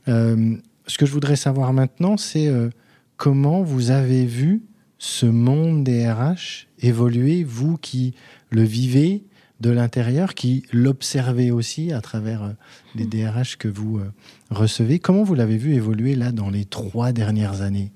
[0.09, 2.69] Euh, ce que je voudrais savoir maintenant, c'est euh,
[3.15, 4.63] comment vous avez vu
[5.03, 8.13] ce monde des RH évoluer, vous qui
[8.51, 9.23] le vivez
[9.59, 12.51] de l'intérieur, qui l'observez aussi à travers euh,
[12.93, 14.11] les DRH que vous euh,
[14.51, 14.99] recevez.
[14.99, 17.91] Comment vous l'avez vu évoluer là dans les trois dernières années?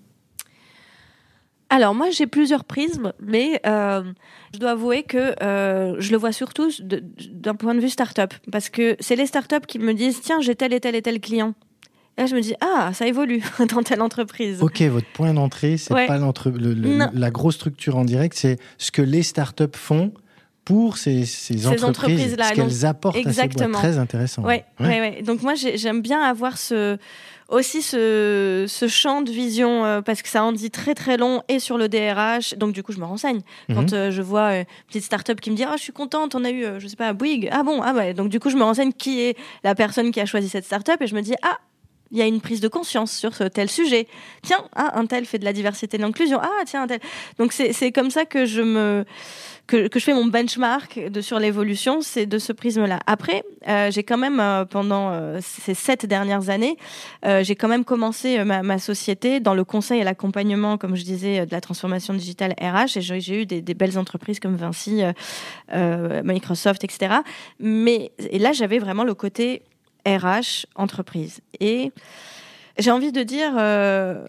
[1.70, 4.04] Alors moi j'ai plusieurs prismes, mais euh,
[4.54, 8.70] je dois avouer que euh, je le vois surtout d'un point de vue start-up, parce
[8.70, 11.54] que c'est les start-up qui me disent tiens j'ai tel et tel et tel client.
[12.18, 13.42] Et là je me dis ah ça évolue
[13.74, 14.62] dans telle entreprise.
[14.62, 16.08] Ok, votre point d'entrée, c'est Ouais.
[16.08, 20.12] pas le- le- la grosse structure en direct, c'est ce que les startups font
[20.64, 23.70] pour ces, ces entreprises, entreprises-là, ce qu'elles apportent à ces exactement.
[23.70, 23.82] boîtes.
[23.84, 24.42] Très intéressant.
[24.44, 25.00] Ouais, ouais.
[25.00, 25.22] ouais.
[25.22, 26.98] Donc moi j'ai- j'aime bien avoir ce
[27.50, 31.44] aussi ce, ce champ de vision euh, parce que ça en dit très très long
[31.48, 32.56] et sur le DRH.
[32.58, 33.42] Donc du coup je me renseigne.
[33.70, 33.76] Mhm.
[33.76, 36.34] Quand euh, je vois euh, une petite start-up qui me dit ah je suis contente
[36.34, 38.56] on a eu je sais pas Bouygues ah bon ah ouais donc du coup je
[38.58, 41.36] me renseigne qui est la personne qui a choisi cette start-up et je me dis
[41.44, 41.58] ah
[42.12, 44.08] il y a une prise de conscience sur ce tel sujet.
[44.44, 46.40] Tiens, ah, un tel fait de la diversité et de l'inclusion.
[46.42, 47.00] Ah, tiens, un tel.
[47.40, 49.06] Donc, c'est comme ça que je me.
[49.68, 53.00] Que, que je fais mon benchmark de, sur l'évolution, c'est de ce prisme-là.
[53.08, 56.78] Après, euh, j'ai quand même, euh, pendant euh, ces sept dernières années,
[57.24, 61.52] j'ai quand même commencé ma, société dans le conseil et l'accompagnement, comme je disais, de
[61.52, 62.98] la transformation digitale RH.
[62.98, 65.02] Et j'ai eu des, des belles entreprises comme Vinci,
[65.74, 67.16] Microsoft, etc.
[67.60, 69.64] Mais et là, j'avais vraiment le côté
[70.06, 71.42] RH, entreprise.
[71.60, 71.92] Et
[72.78, 74.28] j'ai envie de dire, euh,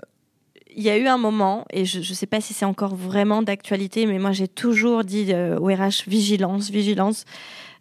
[0.74, 3.42] il y a eu un moment, et je ne sais pas si c'est encore vraiment
[3.42, 7.24] d'actualité, mais moi j'ai toujours dit euh, au RH vigilance, vigilance,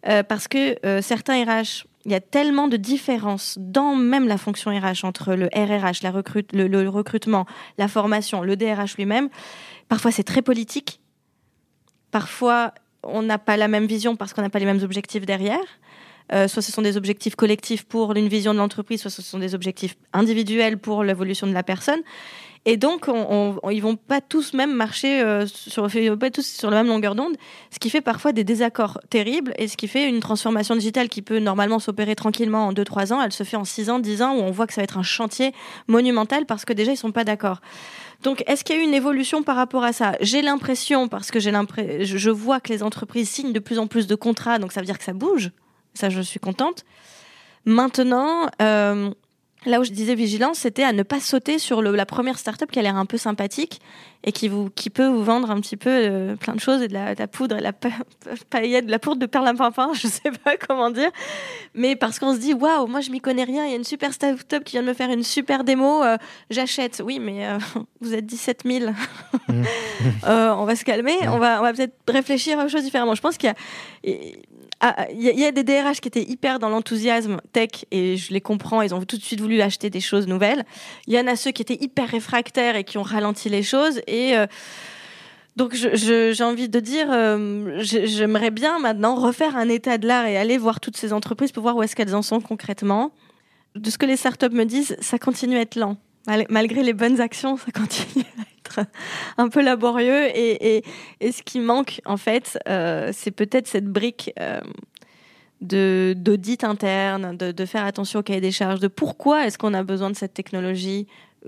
[0.08, 4.70] euh, parce que certains RH, il y a tellement de différences dans même la fonction
[4.70, 7.46] RH entre le RRH, la recrute, le, le recrutement,
[7.78, 9.28] la formation, le DRH lui-même.
[9.88, 11.00] Parfois c'est très politique,
[12.10, 15.64] parfois on n'a pas la même vision parce qu'on n'a pas les mêmes objectifs derrière.
[16.32, 19.38] Euh, soit ce sont des objectifs collectifs pour une vision de l'entreprise, soit ce sont
[19.38, 22.00] des objectifs individuels pour l'évolution de la personne.
[22.68, 26.68] Et donc, on, on, ils vont pas tous même marcher euh, sur, pas tous sur
[26.68, 27.36] la même longueur d'onde,
[27.70, 31.22] ce qui fait parfois des désaccords terribles et ce qui fait une transformation digitale qui
[31.22, 34.34] peut normalement s'opérer tranquillement en 2-3 ans, elle se fait en 6 ans, 10 ans,
[34.34, 35.52] où on voit que ça va être un chantier
[35.86, 37.60] monumental parce que déjà, ils sont pas d'accord.
[38.24, 40.16] Donc, est-ce qu'il y a eu une évolution par rapport à ça?
[40.20, 44.16] J'ai l'impression, parce que je vois que les entreprises signent de plus en plus de
[44.16, 45.52] contrats, donc ça veut dire que ça bouge.
[45.96, 46.84] Ça, je suis contente.
[47.64, 49.10] Maintenant, euh,
[49.66, 52.70] là où je disais vigilance, c'était à ne pas sauter sur le, la première startup
[52.70, 53.80] qui a l'air un peu sympathique
[54.24, 56.88] et qui, vous, qui peut vous vendre un petit peu euh, plein de choses et
[56.88, 57.90] de la, de la poudre et de la pa
[58.50, 61.10] paillette, de la poudre de perlimpinpin, je sais pas comment dire.
[61.74, 63.84] Mais parce qu'on se dit, waouh, moi je m'y connais rien, il y a une
[63.84, 66.16] super startup qui vient de me faire une super démo, euh,
[66.50, 67.02] j'achète.
[67.04, 67.58] Oui, mais euh,
[68.00, 68.92] vous êtes 17 000.
[70.24, 73.14] on va se calmer, on va, on va peut-être réfléchir aux choses différemment.
[73.14, 74.16] Je pense qu'il y a.
[74.80, 78.42] Ah, il y, a des DRH qui étaient hyper dans l'enthousiasme tech et je les
[78.42, 80.66] comprends, ils ont tout de suite voulu acheter des choses nouvelles.
[81.06, 84.02] Il y en a ceux qui étaient hyper réfractaires et qui ont ralenti les choses.
[84.06, 84.46] Et euh,
[85.56, 90.36] donc j'ai envie de dire, euh, j'aimerais bien maintenant refaire un état de l'art et
[90.36, 93.12] aller voir toutes ces entreprises pour voir où est-ce qu'elles en sont concrètement.
[93.76, 95.96] De ce que les startups me disent, ça continue à être lent.
[96.26, 98.55] Mal malgré les bonnes actions, ça continue à être
[99.38, 100.26] un peu laborieux.
[100.34, 100.84] Et, et,
[101.20, 104.60] et ce qui manque, en fait, euh, c'est peut-être cette brique euh,
[105.60, 109.82] d'audit interne, de, de, faire attention au cahier des charges, de pourquoi est-ce qu'on a
[109.82, 111.06] besoin de cette technologie,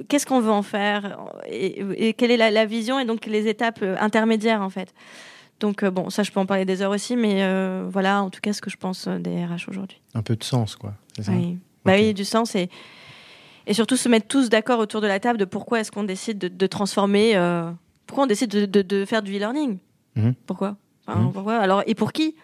[0.09, 3.49] qu'est-ce qu'on veut en faire, et, et quelle est la, la, vision et donc les
[3.49, 4.95] étapes euh, intermédiaires, en fait.
[5.61, 8.41] Donc, bon, ça, je peux en parler des heures aussi, mais euh, voilà, en tout
[8.41, 10.01] cas, ce que je pense des RH aujourd'hui.
[10.15, 10.95] Un peu de sens, quoi.
[11.21, 11.33] Ça?
[11.33, 11.39] Oui.
[11.39, 11.59] Okay.
[11.85, 12.69] Bah oui, du sens et
[13.69, 16.39] et surtout se mettre tous d'accord autour de la table de pourquoi est-ce qu'on décide
[16.39, 17.71] de, de transformer, euh,
[18.07, 19.79] pourquoi on décide de, de, de faire du e-learning.
[20.17, 20.31] Mmh.
[20.47, 20.77] Pourquoi,
[21.07, 21.33] enfin, mmh.
[21.33, 21.59] pourquoi?
[21.59, 22.35] Alors, et pour qui?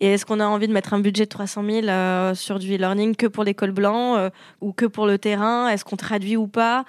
[0.00, 2.72] Et est-ce qu'on a envie de mettre un budget de 300 000 euh, sur du
[2.72, 5.68] e-learning que pour l'école blanc euh, ou que pour le terrain?
[5.68, 6.84] Est-ce qu'on traduit ou pas?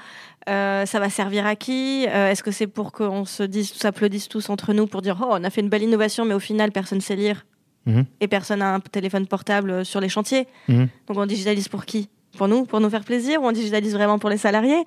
[0.48, 2.04] Euh, Ça va servir à qui?
[2.04, 5.44] Est-ce que c'est pour qu'on se dise, s'applaudisse tous entre nous pour dire oh on
[5.44, 7.46] a fait une belle innovation, mais au final personne sait lire.
[7.86, 8.02] Mmh.
[8.20, 10.48] et personne n'a un téléphone portable sur les chantiers.
[10.68, 10.86] Mmh.
[11.08, 12.10] Donc on digitalise pour qui?
[12.40, 14.84] Pour nous, pour nous faire plaisir, ou on digitalise vraiment pour les salariés,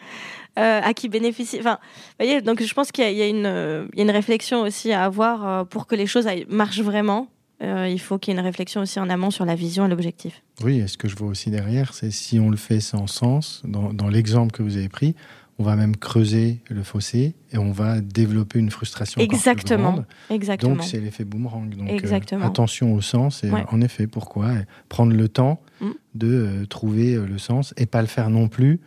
[0.58, 1.58] euh, à qui bénéficie.
[1.60, 1.78] Enfin,
[2.18, 5.64] voyez, donc je pense qu'il y, y, y, a une réflexion aussi à avoir euh,
[5.64, 7.28] pour que les choses marchent vraiment.
[7.62, 9.88] Euh, il faut qu'il y ait une réflexion aussi en amont sur la vision et
[9.88, 10.42] l'objectif.
[10.64, 13.62] Oui, et ce que je vois aussi derrière, c'est si on le fait sans sens,
[13.64, 15.14] dans, dans l'exemple que vous avez pris,
[15.62, 19.90] on va même creuser le fossé et on va développer une frustration Exactement.
[19.90, 20.36] encore plus grande.
[20.36, 20.74] Exactement.
[20.74, 21.72] Donc c'est l'effet boomerang.
[21.76, 23.64] Donc euh, attention au sens et Ouais.
[23.70, 24.52] en effet pourquoi?
[24.54, 25.90] Et prendre le temps Mm.
[26.14, 28.80] de euh, trouver euh, le sens et pas le faire non plus.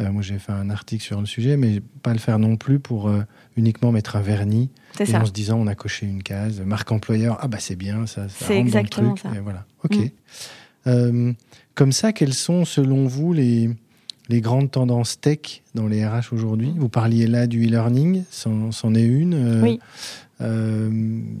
[0.00, 2.78] euh, moi j'ai fait un article sur le sujet, mais pas le faire non plus
[2.80, 3.10] pour
[3.56, 5.20] uniquement mettre un vernis c'est et ça.
[5.20, 8.28] en se disant on a coché une case, marque employeur, ah bah c'est bien ça.
[8.28, 9.36] ça C'est rentre dans le exactement truc, ça.
[9.38, 9.64] Et voilà.
[9.84, 9.96] Ok.
[9.96, 10.08] Mm.
[10.86, 11.32] Euh,
[11.74, 13.70] comme ça, quelles sont selon vous les
[14.28, 19.02] les grandes tendances tech dans les RH aujourd'hui Vous parliez là du e-learning, c'en est
[19.04, 19.34] une.
[19.34, 19.80] euh, Oui.
[20.40, 20.90] euh,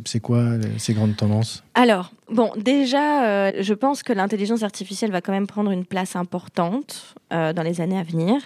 [0.04, 1.62] c'est quoi euh, ces grandes tendances?
[1.74, 6.16] Alors, bon, déjà, euh, je pense que l'intelligence artificielle va quand même prendre une place
[6.16, 8.40] importante euh, dans les années à venir.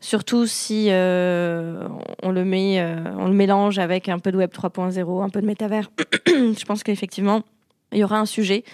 [0.00, 2.80] Surtout si on, le met,
[3.18, 5.90] on le mélange avec un peu de Web 3.0, un peu de métavers.
[6.26, 7.42] je pense qu'effectivement,
[7.92, 8.64] il y aura un sujet.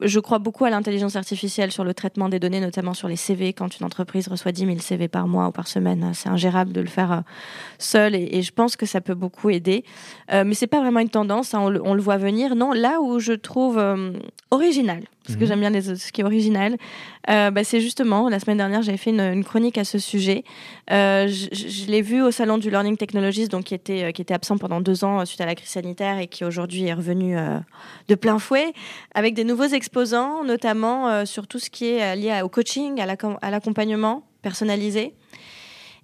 [0.00, 3.52] Je crois beaucoup à l'intelligence artificielle sur le traitement des données, notamment sur les CV.
[3.52, 6.80] Quand une entreprise reçoit 10 000 CV par mois ou par semaine, c'est ingérable de
[6.80, 7.20] le faire euh,
[7.78, 9.84] seul et, je pense que ça peut beaucoup aider.
[10.32, 12.56] Euh, mais c'est pas vraiment une tendance, hein, on, le, on le voit venir.
[12.56, 14.12] Non, là où je trouve euh,
[14.50, 15.48] original, parce que Mhm.
[15.48, 16.76] j'aime bien les, ce qui est original,
[17.30, 20.44] euh, bah, c'est justement, la semaine dernière, j'avais fait une, une chronique à ce sujet.
[20.90, 24.34] Euh, je l'ai vu au salon du Learning Technologies, donc qui était, euh, qui était
[24.34, 27.58] absent pendant deux ans suite à la crise sanitaire et qui aujourd'hui est revenu euh,
[28.08, 28.72] de plein fouet,
[29.14, 33.38] avec des nouveaux exposants, notamment sur tout ce qui est lié au coaching, à l'accom-
[33.40, 35.14] à l'accompagnement personnalisé.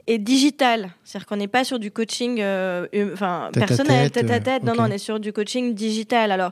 [0.07, 4.65] Et digital, c'est-à-dire qu'on n'est pas sur du coaching hum- enfin, personnel, tête, à tête,
[4.65, 6.33] non, non, on est sur du coaching digital.
[6.33, 6.51] Alors,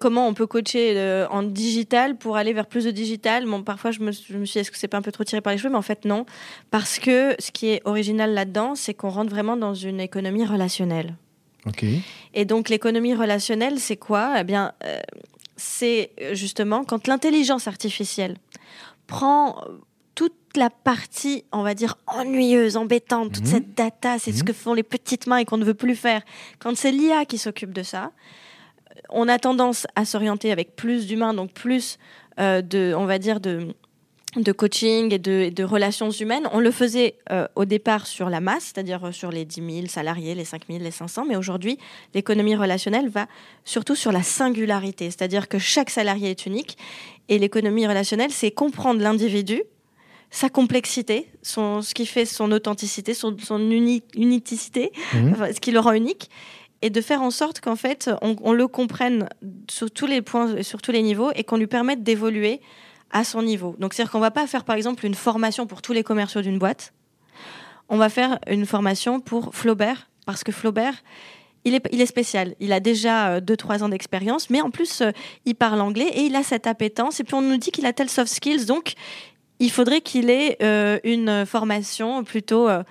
[0.00, 3.46] comment on peut coacher euh, en digital pour aller vers plus de digital?
[3.46, 5.24] Bon, parfois, je me, je me suis dit, est-ce que c'est pas un peu trop
[5.24, 5.70] tiré par les cheveux?
[5.70, 6.26] Mais en fait, non.
[6.70, 11.16] Parce que ce qui est original là-dedans, c'est qu'on rentre vraiment dans une économie relationnelle.
[12.34, 14.34] Et donc l'économie relationnelle, c'est quoi?
[14.40, 14.98] Eh bien, euh,
[15.56, 18.36] c'est euh, justement quand l'intelligence artificielle
[19.06, 19.62] prend
[20.14, 23.50] toute la partie, on va dire, ennuyeuse, embêtante, toute Mhm.
[23.50, 24.44] cette data, c'est ce Mhm.
[24.44, 26.22] que font les petites mains et qu'on ne veut plus faire.
[26.58, 28.12] Quand c'est l'IA qui s'occupe de ça,
[29.14, 31.98] on a tendance à s'orienter avec plus d'humains, donc plus
[32.40, 33.74] euh, de, on va dire, de
[34.36, 36.48] de coaching et de, et de relations humaines.
[36.50, 39.86] On le faisait euh, au départ sur la masse, c'est-à-dire euh, sur les 10 000
[39.86, 41.78] salariés, les 5 000, les 500, mais aujourd'hui,
[42.14, 43.28] l'économie relationnelle va
[43.64, 46.76] surtout sur la singularité, c'est-à-dire que chaque salarié est unique,
[47.28, 49.62] et l'économie relationnelle, c'est comprendre l'individu,
[50.32, 55.30] sa complexité, son, ce qui fait son authenticité, son, son uni- unicité, Mhm.
[55.32, 56.28] enfin, ce qui le rend unique,
[56.84, 59.26] et de faire en sorte qu'en fait, on, le comprenne
[59.70, 62.60] sur tous les points, sur tous les niveaux, et qu'on lui permette d'évoluer
[63.10, 63.74] à son niveau.
[63.78, 66.58] Donc, c'est-à-dire qu'on va pas faire, par exemple, une formation pour tous les commerciaux d'une
[66.58, 66.92] boîte.
[67.88, 70.94] On va faire une formation pour Flaubert, parce que Flaubert,
[71.64, 72.54] il est, spécial.
[72.60, 75.10] Il a déjà 2-3 ans d'expérience, mais en plus, euh,
[75.46, 77.18] il parle anglais et il a cette appétence.
[77.20, 78.92] Et puis, on nous dit qu'il a tel soft skills, donc
[79.58, 82.82] il faudrait qu'il ait euh, une formation plutôt euh,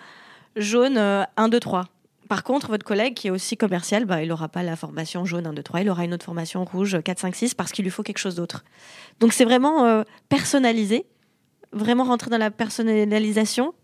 [0.55, 1.85] jaune euh, 1, 2, 3.
[2.33, 5.45] Par contre, votre collègue qui est aussi commercial, bah, il n'aura pas la formation jaune
[5.45, 7.91] 1, 2, 3, il aura une autre formation rouge 4, 5, 6 parce qu'il lui
[7.91, 8.63] faut quelque chose d'autre.
[9.19, 11.05] Donc c'est vraiment euh, personnalisé,
[11.73, 13.75] vraiment rentrer dans la personnalisation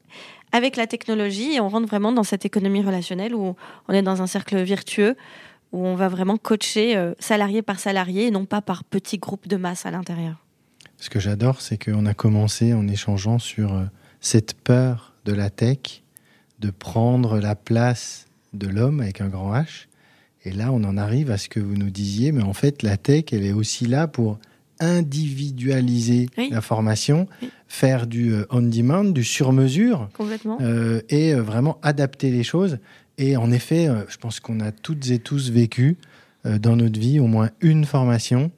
[0.51, 3.55] avec la technologie et on rentre vraiment dans cette économie relationnelle où
[3.87, 5.15] on est dans un cercle vertueux
[5.71, 9.47] où on va vraiment coacher euh, salarié par salarié et non pas par petits groupes
[9.47, 10.43] de masse à l'intérieur.
[10.97, 13.83] Ce que j'adore, c'est qu'on a commencé en échangeant sur euh,
[14.21, 16.01] cette peur de la tech
[16.57, 19.85] de prendre la place de l'homme avec un grand H.
[20.45, 22.97] Et là, on en arrive à ce que vous nous disiez, mais en fait, la
[22.97, 24.39] tech, elle est aussi là pour
[24.79, 26.49] individualiser Oui.
[26.51, 27.49] la formation, Oui.
[27.67, 30.09] faire du euh, on-demand, du sur-mesure,
[30.61, 32.79] euh, et euh, vraiment adapter les choses.
[33.17, 35.97] Et en effet, je pense qu'on a toutes et tous vécu
[36.45, 38.49] euh, dans notre vie au moins une formation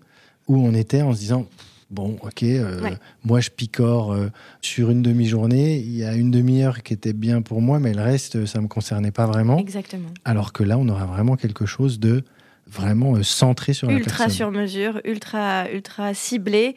[0.47, 1.47] où on était en se disant
[1.91, 2.97] bon, ok, euh, Ouais.
[3.23, 4.30] moi je picore euh,
[4.62, 8.01] sur une demi-journée, il y a une demi-heure qui était bien pour moi, mais le
[8.01, 9.58] reste, euh, ça me concernait pas vraiment.
[9.60, 10.10] Exactement.
[10.25, 12.23] Alors que là, on aura vraiment quelque chose de
[12.67, 14.30] vraiment euh, centré sur la ultra personne.
[14.36, 16.75] sur mesure, ultra ultra ciblé,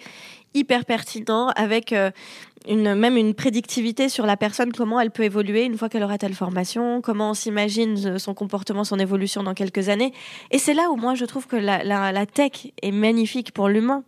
[0.55, 1.93] hyper pertinent, avec
[2.69, 6.17] une, même une prédictivité sur la personne, comment elle peut évoluer une fois qu'elle aura
[6.19, 10.13] telle formation, comment on s'imagine son comportement, son évolution dans quelques années.
[10.53, 13.69] Et c'est là où moi je trouve que la, la- la tech est magnifique pour
[13.69, 14.03] l'humain.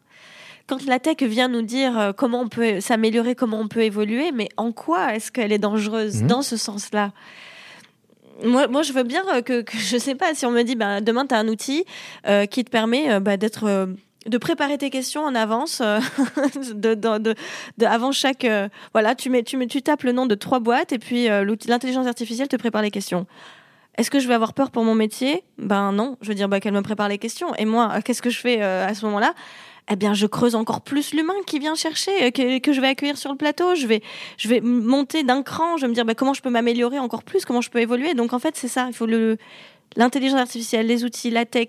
[0.66, 4.32] Quand la tech vient nous dire euh, comment on peut s'améliorer, comment on peut évoluer,
[4.32, 6.26] mais en quoi est-ce qu'elle est dangereuse Mhm.
[6.28, 7.12] dans ce sens-là?
[8.44, 10.76] Moi, moi, je veux bien euh, que, que je sais pas, si on me dit,
[10.76, 11.84] bah, demain, tu as un outil
[12.26, 13.64] euh, qui te permet euh, bah, d'être.
[13.64, 13.86] euh,
[14.26, 16.00] de préparer tes questions en avance, euh,
[16.74, 17.34] de, de, de-
[17.78, 18.44] de- avant chaque.
[18.44, 21.30] euh, voilà, tu, mets, tu, mets, tu tapes le nom de trois boîtes et puis
[21.30, 23.26] euh, l'intelligence artificielle te prépare les questions.
[23.96, 25.42] Est-ce que je vais avoir peur pour mon métier?
[25.58, 26.16] Ben non.
[26.20, 27.54] Je veux dire bah, qu'elle me prépare les questions.
[27.56, 29.34] Et moi, euh, qu'est-ce que je fais euh, à ce moment-là?
[29.88, 33.16] Eh bien, je creuse encore plus l'humain qui vient chercher, que, que, je vais accueillir
[33.16, 33.76] sur le plateau.
[33.76, 34.02] Je vais,
[34.36, 35.76] je vais monter d'un cran.
[35.76, 38.14] Je vais me dire bah, comment je peux m'améliorer encore plus, comment je peux évoluer?
[38.14, 38.86] Donc, en fait, c'est ça.
[38.88, 39.38] Il faut le,
[39.96, 41.68] l'intelligence artificielle, les outils, la tech,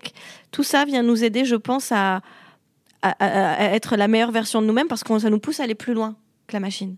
[0.50, 2.22] tout ça vient nous aider, je pense, à,
[3.02, 5.94] à, être la meilleure version de nous-mêmes parce que ça nous pousse à aller plus
[5.94, 6.96] loin que la machine.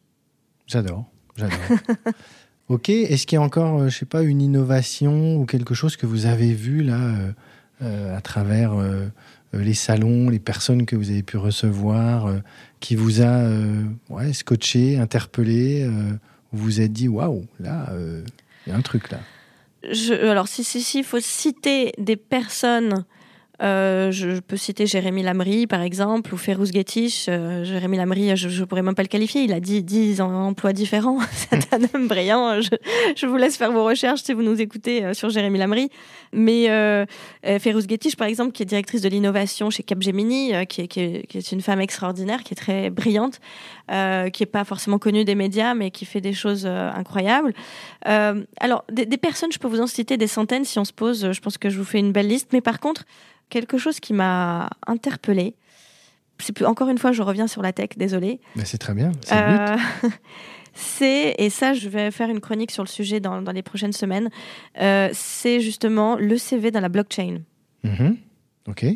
[0.66, 1.04] J'adore,
[1.36, 1.58] j'adore.
[2.70, 6.06] ok, est-ce qu'il y a encore, je sais pas, une innovation ou quelque chose que
[6.06, 7.14] vous avez vu là
[7.82, 9.06] euh, à travers euh,
[9.52, 12.38] les salons, les personnes que vous avez pu recevoir, euh,
[12.78, 15.84] qui vous a euh, ouais, scotché, interpellé,
[16.52, 17.92] vous vous êtes dit waouh, là,
[18.66, 19.18] il y a un truc là?
[20.22, 23.04] Alors, si, si, si, il faut citer des personnes
[23.62, 27.26] euh, je, peux citer Jérémy Lamry, par exemple, ou Ferrouz Getish.
[27.28, 29.42] Euh, Jérémy Lamry, je ne pourrais même pas le qualifier.
[29.42, 31.18] Il a 10, 10 emplois différents.
[31.32, 32.60] C'est un homme brillant.
[32.60, 32.70] Je,
[33.16, 35.90] je, vous laisse faire vos recherches si vous nous écoutez euh, sur Jérémy Lamry.
[36.32, 37.04] Mais euh,
[37.58, 41.26] Ferrouz Getish, par exemple, qui est directrice de l'innovation chez Capgemini, qui, est, qui, est,
[41.26, 43.40] qui, est, une femme extraordinaire, qui est très brillante,
[44.32, 47.52] qui n'est pas forcément connue des médias, mais qui fait des choses incroyables.
[48.04, 51.32] alors, des, des personnes, je peux vous en citer des centaines si on se pose.
[51.32, 52.52] Je pense que je vous fais une belle liste.
[52.52, 53.04] Mais par contre,
[53.50, 55.54] quelque chose qui m'a interpellée.
[56.38, 58.40] C'est encore une fois, je reviens sur la tech, désolé.
[58.56, 59.76] Mais c'est très bien, c'est euh,
[60.72, 63.92] C'est, et ça, je vais faire une chronique sur le sujet dans, dans les prochaines
[63.92, 64.30] semaines,
[64.80, 67.40] euh, c'est justement le CV dans la blockchain.
[67.84, 68.16] Mm-hmm.
[68.68, 68.86] Ok.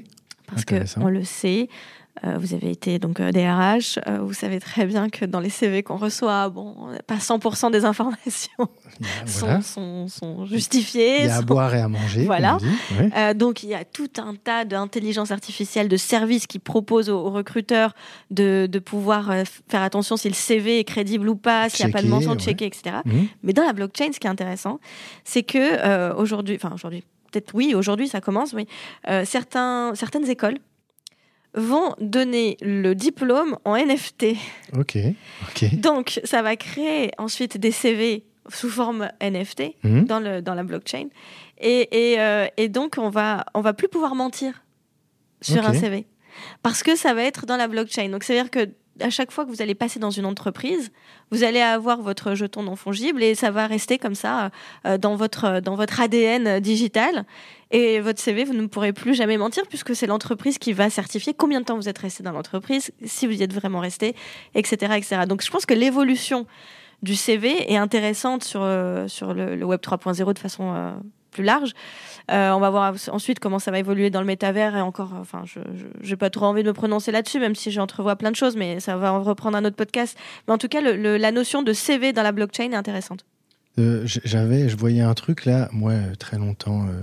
[0.47, 5.09] Parce qu'on le sait, euh, vous avez été donc DRH, euh, vous savez très bien
[5.11, 8.69] que dans les CV qu'on reçoit, bon, pas 100% des informations
[9.27, 11.23] sont, sont, justifiées.
[11.23, 12.25] Il y a à boire et à manger.
[12.25, 12.59] Voilà.
[13.17, 17.31] Euh, donc il y a tout un tas d'intelligence artificielle, de services qui proposent aux,
[17.31, 17.95] recruteurs
[18.31, 19.33] de, de, pouvoir
[19.69, 22.37] faire attention si le CV est crédible ou pas, s'il n'y a pas de mention
[22.37, 22.97] de checker, etc.
[23.05, 23.27] Mhm.
[23.43, 24.79] Mais dans la blockchain, ce qui est intéressant,
[25.25, 28.67] c'est que aujourd'hui, enfin aujourd'hui, peut-être oui, aujourd'hui ça commence, oui,
[29.25, 30.59] certains, certaines écoles
[31.55, 34.37] vont donner le diplôme en NFT.
[34.77, 34.97] Ok.
[35.49, 35.75] ok.
[35.81, 40.05] Donc, ça va créer ensuite des CV sous forme NFT mhm.
[40.05, 41.09] dans, le, dans la blockchain.
[41.59, 44.65] Et, et, euh, et, donc, on va, on va plus pouvoir mentir
[45.41, 46.07] sur un CV.
[46.63, 48.09] Parce que ça va être dans la blockchain.
[48.09, 50.93] Donc, c'est-à-dire que à chaque fois que vous allez passer dans une entreprise,
[51.31, 54.51] vous allez avoir votre jeton non fongible et ça va rester comme ça
[54.87, 57.25] euh, dans, votre, dans votre ADN digital.
[57.71, 61.35] Et votre CV, vous ne pourrez plus jamais mentir puisque c'est l'entreprise qui va certifier
[61.35, 64.15] combien de temps vous êtes resté dans l'entreprise, si vous y êtes vraiment resté,
[64.55, 64.95] etc.
[64.97, 65.23] etc.
[65.29, 66.47] Donc je pense que l'évolution
[67.03, 70.93] du CV est intéressante sur, euh, sur le, Web 3.0 de façon euh,
[71.35, 71.73] plus large.
[72.31, 75.45] Euh, on va voir ensuite comment ça va évoluer dans le métavers et encore, enfin,
[75.45, 75.61] je
[76.09, 78.81] n'ai pas trop envie de me prononcer là-dessus, même si j'entrevois plein de choses, mais
[78.81, 80.17] ça va reprendre un autre podcast.
[80.49, 83.27] Mais en tout cas, la notion de CV dans la blockchain est intéressante.
[83.79, 87.01] Euh, j'avais, je voyais un truc là, moi, très longtemps, euh,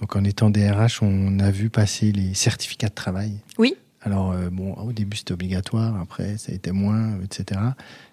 [0.00, 3.32] donc en étant DRH, on a vu passer les certificats de travail.
[3.58, 3.76] Oui.
[4.00, 7.60] Alors, bon, au début c'était obligatoire, après ça a été moins, etc.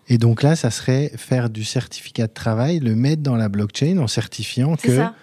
[0.08, 3.98] Et donc là, ça serait faire du certificat de travail, le mettre dans la blockchain
[4.00, 5.14] en certifiant que ça.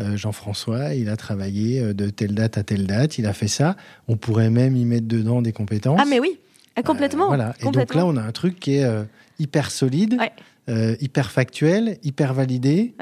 [0.00, 3.48] Euh, Jean-François, il a travaillé euh, de telle date à telle date, il a fait
[3.48, 3.76] ça.
[4.08, 6.00] On pourrait même y mettre dedans des compétences.
[6.02, 6.38] Ah mais oui,
[6.74, 7.26] ah, complètement.
[7.26, 7.54] Euh, voilà.
[7.60, 8.88] Et donc là, on a un truc qui est
[9.38, 10.18] hyper solide,
[10.68, 12.94] hyper factuel, hyper validé.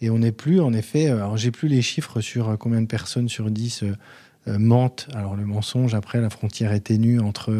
[0.00, 3.28] Et on n'est plus, en effet, alors j'ai plus les chiffres sur combien de personnes
[3.28, 3.84] sur 10
[4.46, 5.08] mentent.
[5.14, 7.54] Alors le mensonge, après, la frontière est ténue entre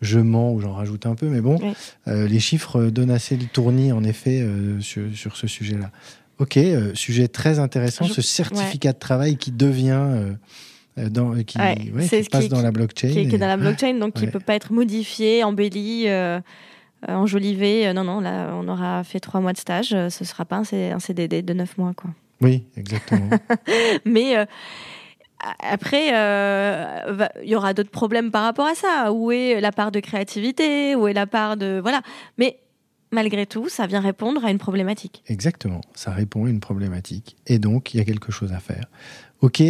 [0.00, 1.58] je mens ou j'en rajoute un peu, mais bon,
[2.06, 4.46] les chiffres donnent assez le tournis, en effet,
[4.80, 5.90] sur, ce sujet-là.
[6.38, 9.92] Ok, euh, sujet très intéressant, ce certificat de travail qui devient...
[9.92, 10.32] Euh,
[10.96, 11.58] euh, dans, qui,
[12.30, 13.08] passe dans la blockchain.
[13.08, 16.06] Qui, est dans la blockchain, donc qui ne peut pas être modifié, embelli,
[17.08, 17.92] enjolivé.
[17.92, 19.88] non, non, là, on aura fait trois mois de stage.
[19.88, 21.94] ce ne sera pas un, CDD de neuf mois.
[21.96, 22.10] Quoi.
[22.40, 23.28] Oui, exactement.
[24.04, 24.36] Mais
[25.58, 26.10] après,
[27.42, 29.12] il y aura d'autres problèmes par rapport à ça.
[29.12, 30.94] Où est la part de créativité?
[30.94, 31.80] Où est la part de...
[31.82, 32.02] Voilà.
[32.38, 32.60] Mais
[33.14, 35.22] malgré tout, ça vient répondre à une problématique.
[35.28, 37.36] Exactement, ça répond à une problématique.
[37.46, 38.84] Et donc, il y a quelque chose à faire.
[39.40, 39.62] Ok,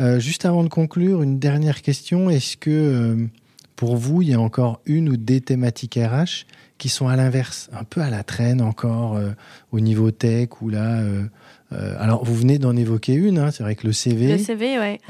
[0.00, 2.30] euh, juste avant de conclure, une dernière question.
[2.30, 3.26] Est-ce que euh,
[3.76, 6.46] pour vous, il y a encore une ou des thématiques RH
[6.78, 9.30] qui sont à l'inverse, un peu à la traîne encore euh,
[9.70, 11.02] au niveau tech ou là
[11.98, 14.30] alors, vous venez d'en évoquer une, hein, c'est vrai que le CV.
[14.30, 15.00] Le CV, ouais.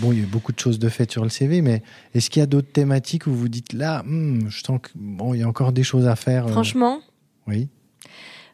[0.00, 1.82] bon, il y a beaucoup de choses de fait sur le CV, mais
[2.14, 5.34] est-ce qu'il y a d'autres thématiques où vous dites là, hmm, je sens qu'il bon,
[5.34, 7.00] y a encore des choses à faire Franchement,
[7.46, 7.68] oui.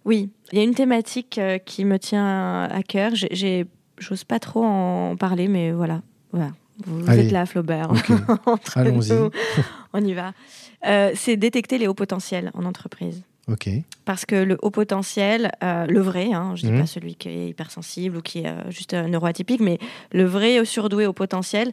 [0.04, 3.12] Oui, il y a une thématique euh, qui me tient à cœur.
[3.14, 3.66] J'ai,
[3.98, 6.52] j'ose pas trop en parler, mais voilà, voilà.
[6.86, 7.90] Vous êtes là, Flaubert.
[8.76, 9.12] Allons-y.
[9.92, 10.32] On y va.
[10.86, 13.22] Euh, c'est détecter les hauts potentiels en entreprise.
[13.48, 13.68] Ok.
[14.04, 16.80] Parce que le haut potentiel, euh, le vrai, hein, je ne dis mhm.
[16.80, 19.78] pas celui qui est hypersensible ou qui est juste neuroatypique, mais
[20.12, 21.72] le vrai surdoué au potentiel,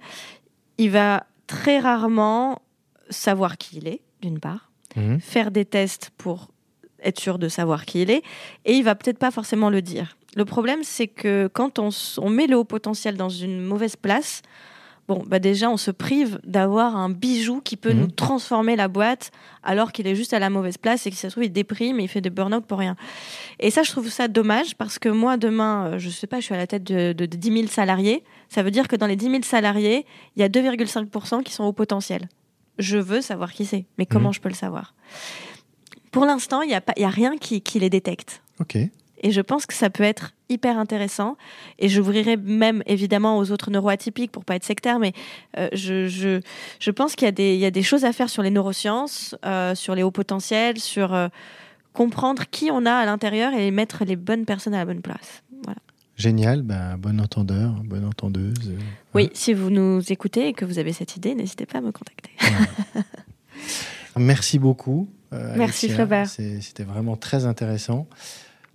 [0.80, 2.62] il va très rarement
[3.10, 5.20] savoir qui il est, d'une part, Mhm.
[5.20, 6.50] faire des tests pour
[7.06, 8.24] être sûr de savoir qui il est,
[8.66, 10.18] et il va peut-être pas forcément le dire.
[10.36, 14.42] Le problème, c'est que quand on, met le haut potentiel dans une mauvaise place,
[15.08, 18.00] bon, bah déjà, on se prive d'avoir un bijou qui peut Mhm.
[18.00, 19.32] nous transformer la boîte,
[19.64, 22.00] alors qu'il est juste à la mauvaise place et que ça se trouve, il déprime
[22.00, 22.96] et il fait des burn-out pour rien.
[23.60, 26.46] Et ça, je trouve ça dommage parce que moi, demain, euh, je sais pas, je
[26.46, 28.24] suis à la tête de, de, de 10 000 salariés.
[28.50, 31.64] Ça veut dire que dans les 10 000 salariés, il y a 2,5% qui sont
[31.64, 32.28] au potentiel.
[32.78, 34.34] Je veux savoir qui c'est, mais comment Mhm.
[34.34, 34.96] je peux le savoir?
[36.16, 38.42] Pour l'instant, il n'y a, pas- il y a rien qui, qui les détecte.
[38.60, 38.76] Ok.
[38.78, 41.36] Et je pense que ça peut être hyper intéressant.
[41.80, 45.14] Et j'ouvrirai même évidemment aux autres neuroatypiques pour pas être sectaire, mais
[45.58, 46.42] euh, je, je,
[46.80, 48.50] je pense qu'il y, a des- il y a des choses à faire sur les
[48.52, 51.28] neurosciences, euh, sur les hauts potentiels, sur euh,
[51.94, 55.42] comprendre qui on a à l'intérieur et mettre les bonnes personnes à la bonne place.
[55.64, 55.80] Voilà.
[56.18, 56.62] Génial.
[56.62, 58.74] Ben, bon entendeur, bonne entendeuse.
[59.16, 61.92] Oui, si vous nous écoutez et que vous avez cette idée, n'hésitez pas à me
[61.92, 62.32] contacter.
[64.18, 65.10] Merci beaucoup.
[65.34, 65.90] Euh, Merci.
[65.90, 66.28] Flaubert.
[66.28, 68.08] C'était vraiment très intéressant.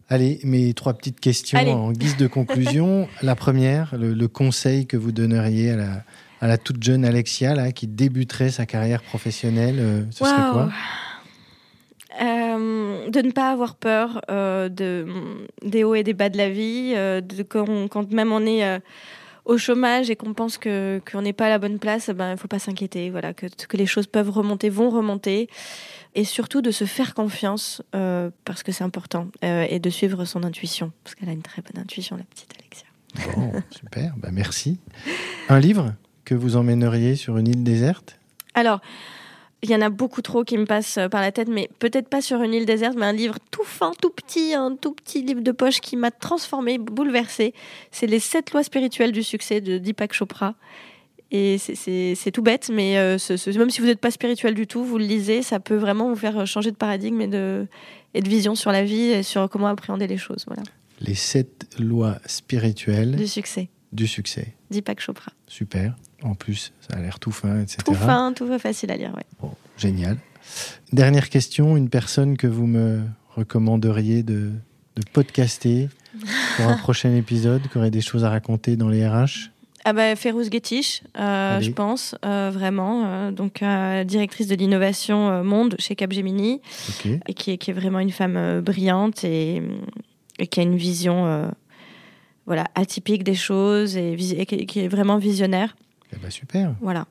[0.08, 1.70] Allez, mes trois petites questions Allez.
[1.70, 3.08] en guise de conclusion.
[3.22, 6.04] la première, le, le conseil que vous donneriez à la,
[6.40, 10.52] à la toute jeune Alexia là, qui débuterait sa carrière professionnelle, euh, ce serait Waouh.
[10.52, 10.68] quoi?
[12.20, 15.06] Euh, de ne pas avoir peur euh, de,
[15.64, 18.80] des hauts et des bas de la vie, de, quand, même on est
[19.44, 22.36] au chômage et qu'on pense qu'on n'est pas à la bonne place, il ben, ne
[22.36, 25.48] faut pas s'inquiéter, voilà, que, que les choses peuvent remonter, vont remonter,
[26.14, 30.24] et surtout de se faire confiance, euh, parce que c'est important, euh, et de suivre
[30.24, 32.86] son intuition, parce qu'elle a une très bonne intuition, la petite Alexia.
[33.36, 34.78] Bon, super, bah merci.
[35.48, 35.94] Un livre
[36.24, 38.18] que vous emmèneriez sur une île déserte?
[38.54, 38.80] Alors,
[39.62, 42.22] il y en a beaucoup trop qui me passent par la tête, mais peut-être pas
[42.22, 45.42] sur une île déserte, mais un livre tout fin, tout petit, un tout petit livre
[45.42, 47.52] de poche qui m'a transformé, bouleversé.
[47.90, 50.54] C'est Les sept lois spirituelles du succès de Deepak Chopra.
[51.32, 54.66] Et c'est- tout bête, mais euh, ce- ce- même si vous n'êtes pas spirituel du
[54.66, 57.66] tout, vous le lisez, ça peut vraiment vous faire changer de paradigme et de,
[58.14, 60.44] et de vision sur la vie et sur comment appréhender les choses.
[60.48, 60.62] Voilà.
[61.00, 63.68] Les sept lois spirituelles Du succès.
[63.92, 64.54] du succès.
[64.70, 65.32] Deepak Chopra.
[65.46, 65.94] Super.
[66.22, 67.78] En plus, ça a l'air tout fin, etc.
[67.84, 69.12] Tout fin, tout facile à lire.
[69.16, 69.22] Ouais.
[69.40, 70.16] Bon, génial.
[70.92, 73.02] Dernière question, une personne que vous me
[73.36, 74.50] recommanderiez de,
[74.96, 75.88] de podcaster
[76.56, 79.49] pour un prochain épisode, qui aurait des choses à raconter dans les RH
[79.84, 81.64] Ah bah Férouz Guetich, euh, Allez.
[81.66, 83.04] je pense, euh, vraiment.
[83.06, 83.62] euh, donc
[84.06, 87.06] directrice de l'innovation monde chez Capgemini, Ok.
[87.26, 89.62] et qui est, qui est vraiment une femme brillante et,
[90.38, 91.50] et qui a une vision
[92.46, 94.16] voilà, atypique des choses et,
[94.46, 95.76] qui, est vraiment visionnaire.
[96.12, 96.74] Eh ben, super.
[96.80, 97.06] Voilà.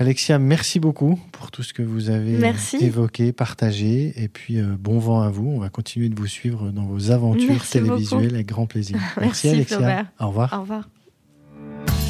[0.00, 2.76] Alexia, merci beaucoup pour tout ce que vous avez Merci.
[2.76, 4.12] évoqué, partagé.
[4.16, 5.48] Et puis, euh, bon vent à vous.
[5.48, 8.34] On va continuer de vous suivre dans vos aventures Merci télévisuelles beaucoup.
[8.34, 8.96] avec grand plaisir.
[9.20, 9.76] Merci, Alexia.
[9.78, 10.06] Flaubert.
[10.20, 10.52] Au revoir.
[10.56, 10.88] Au revoir.
[11.86, 12.07] Thank you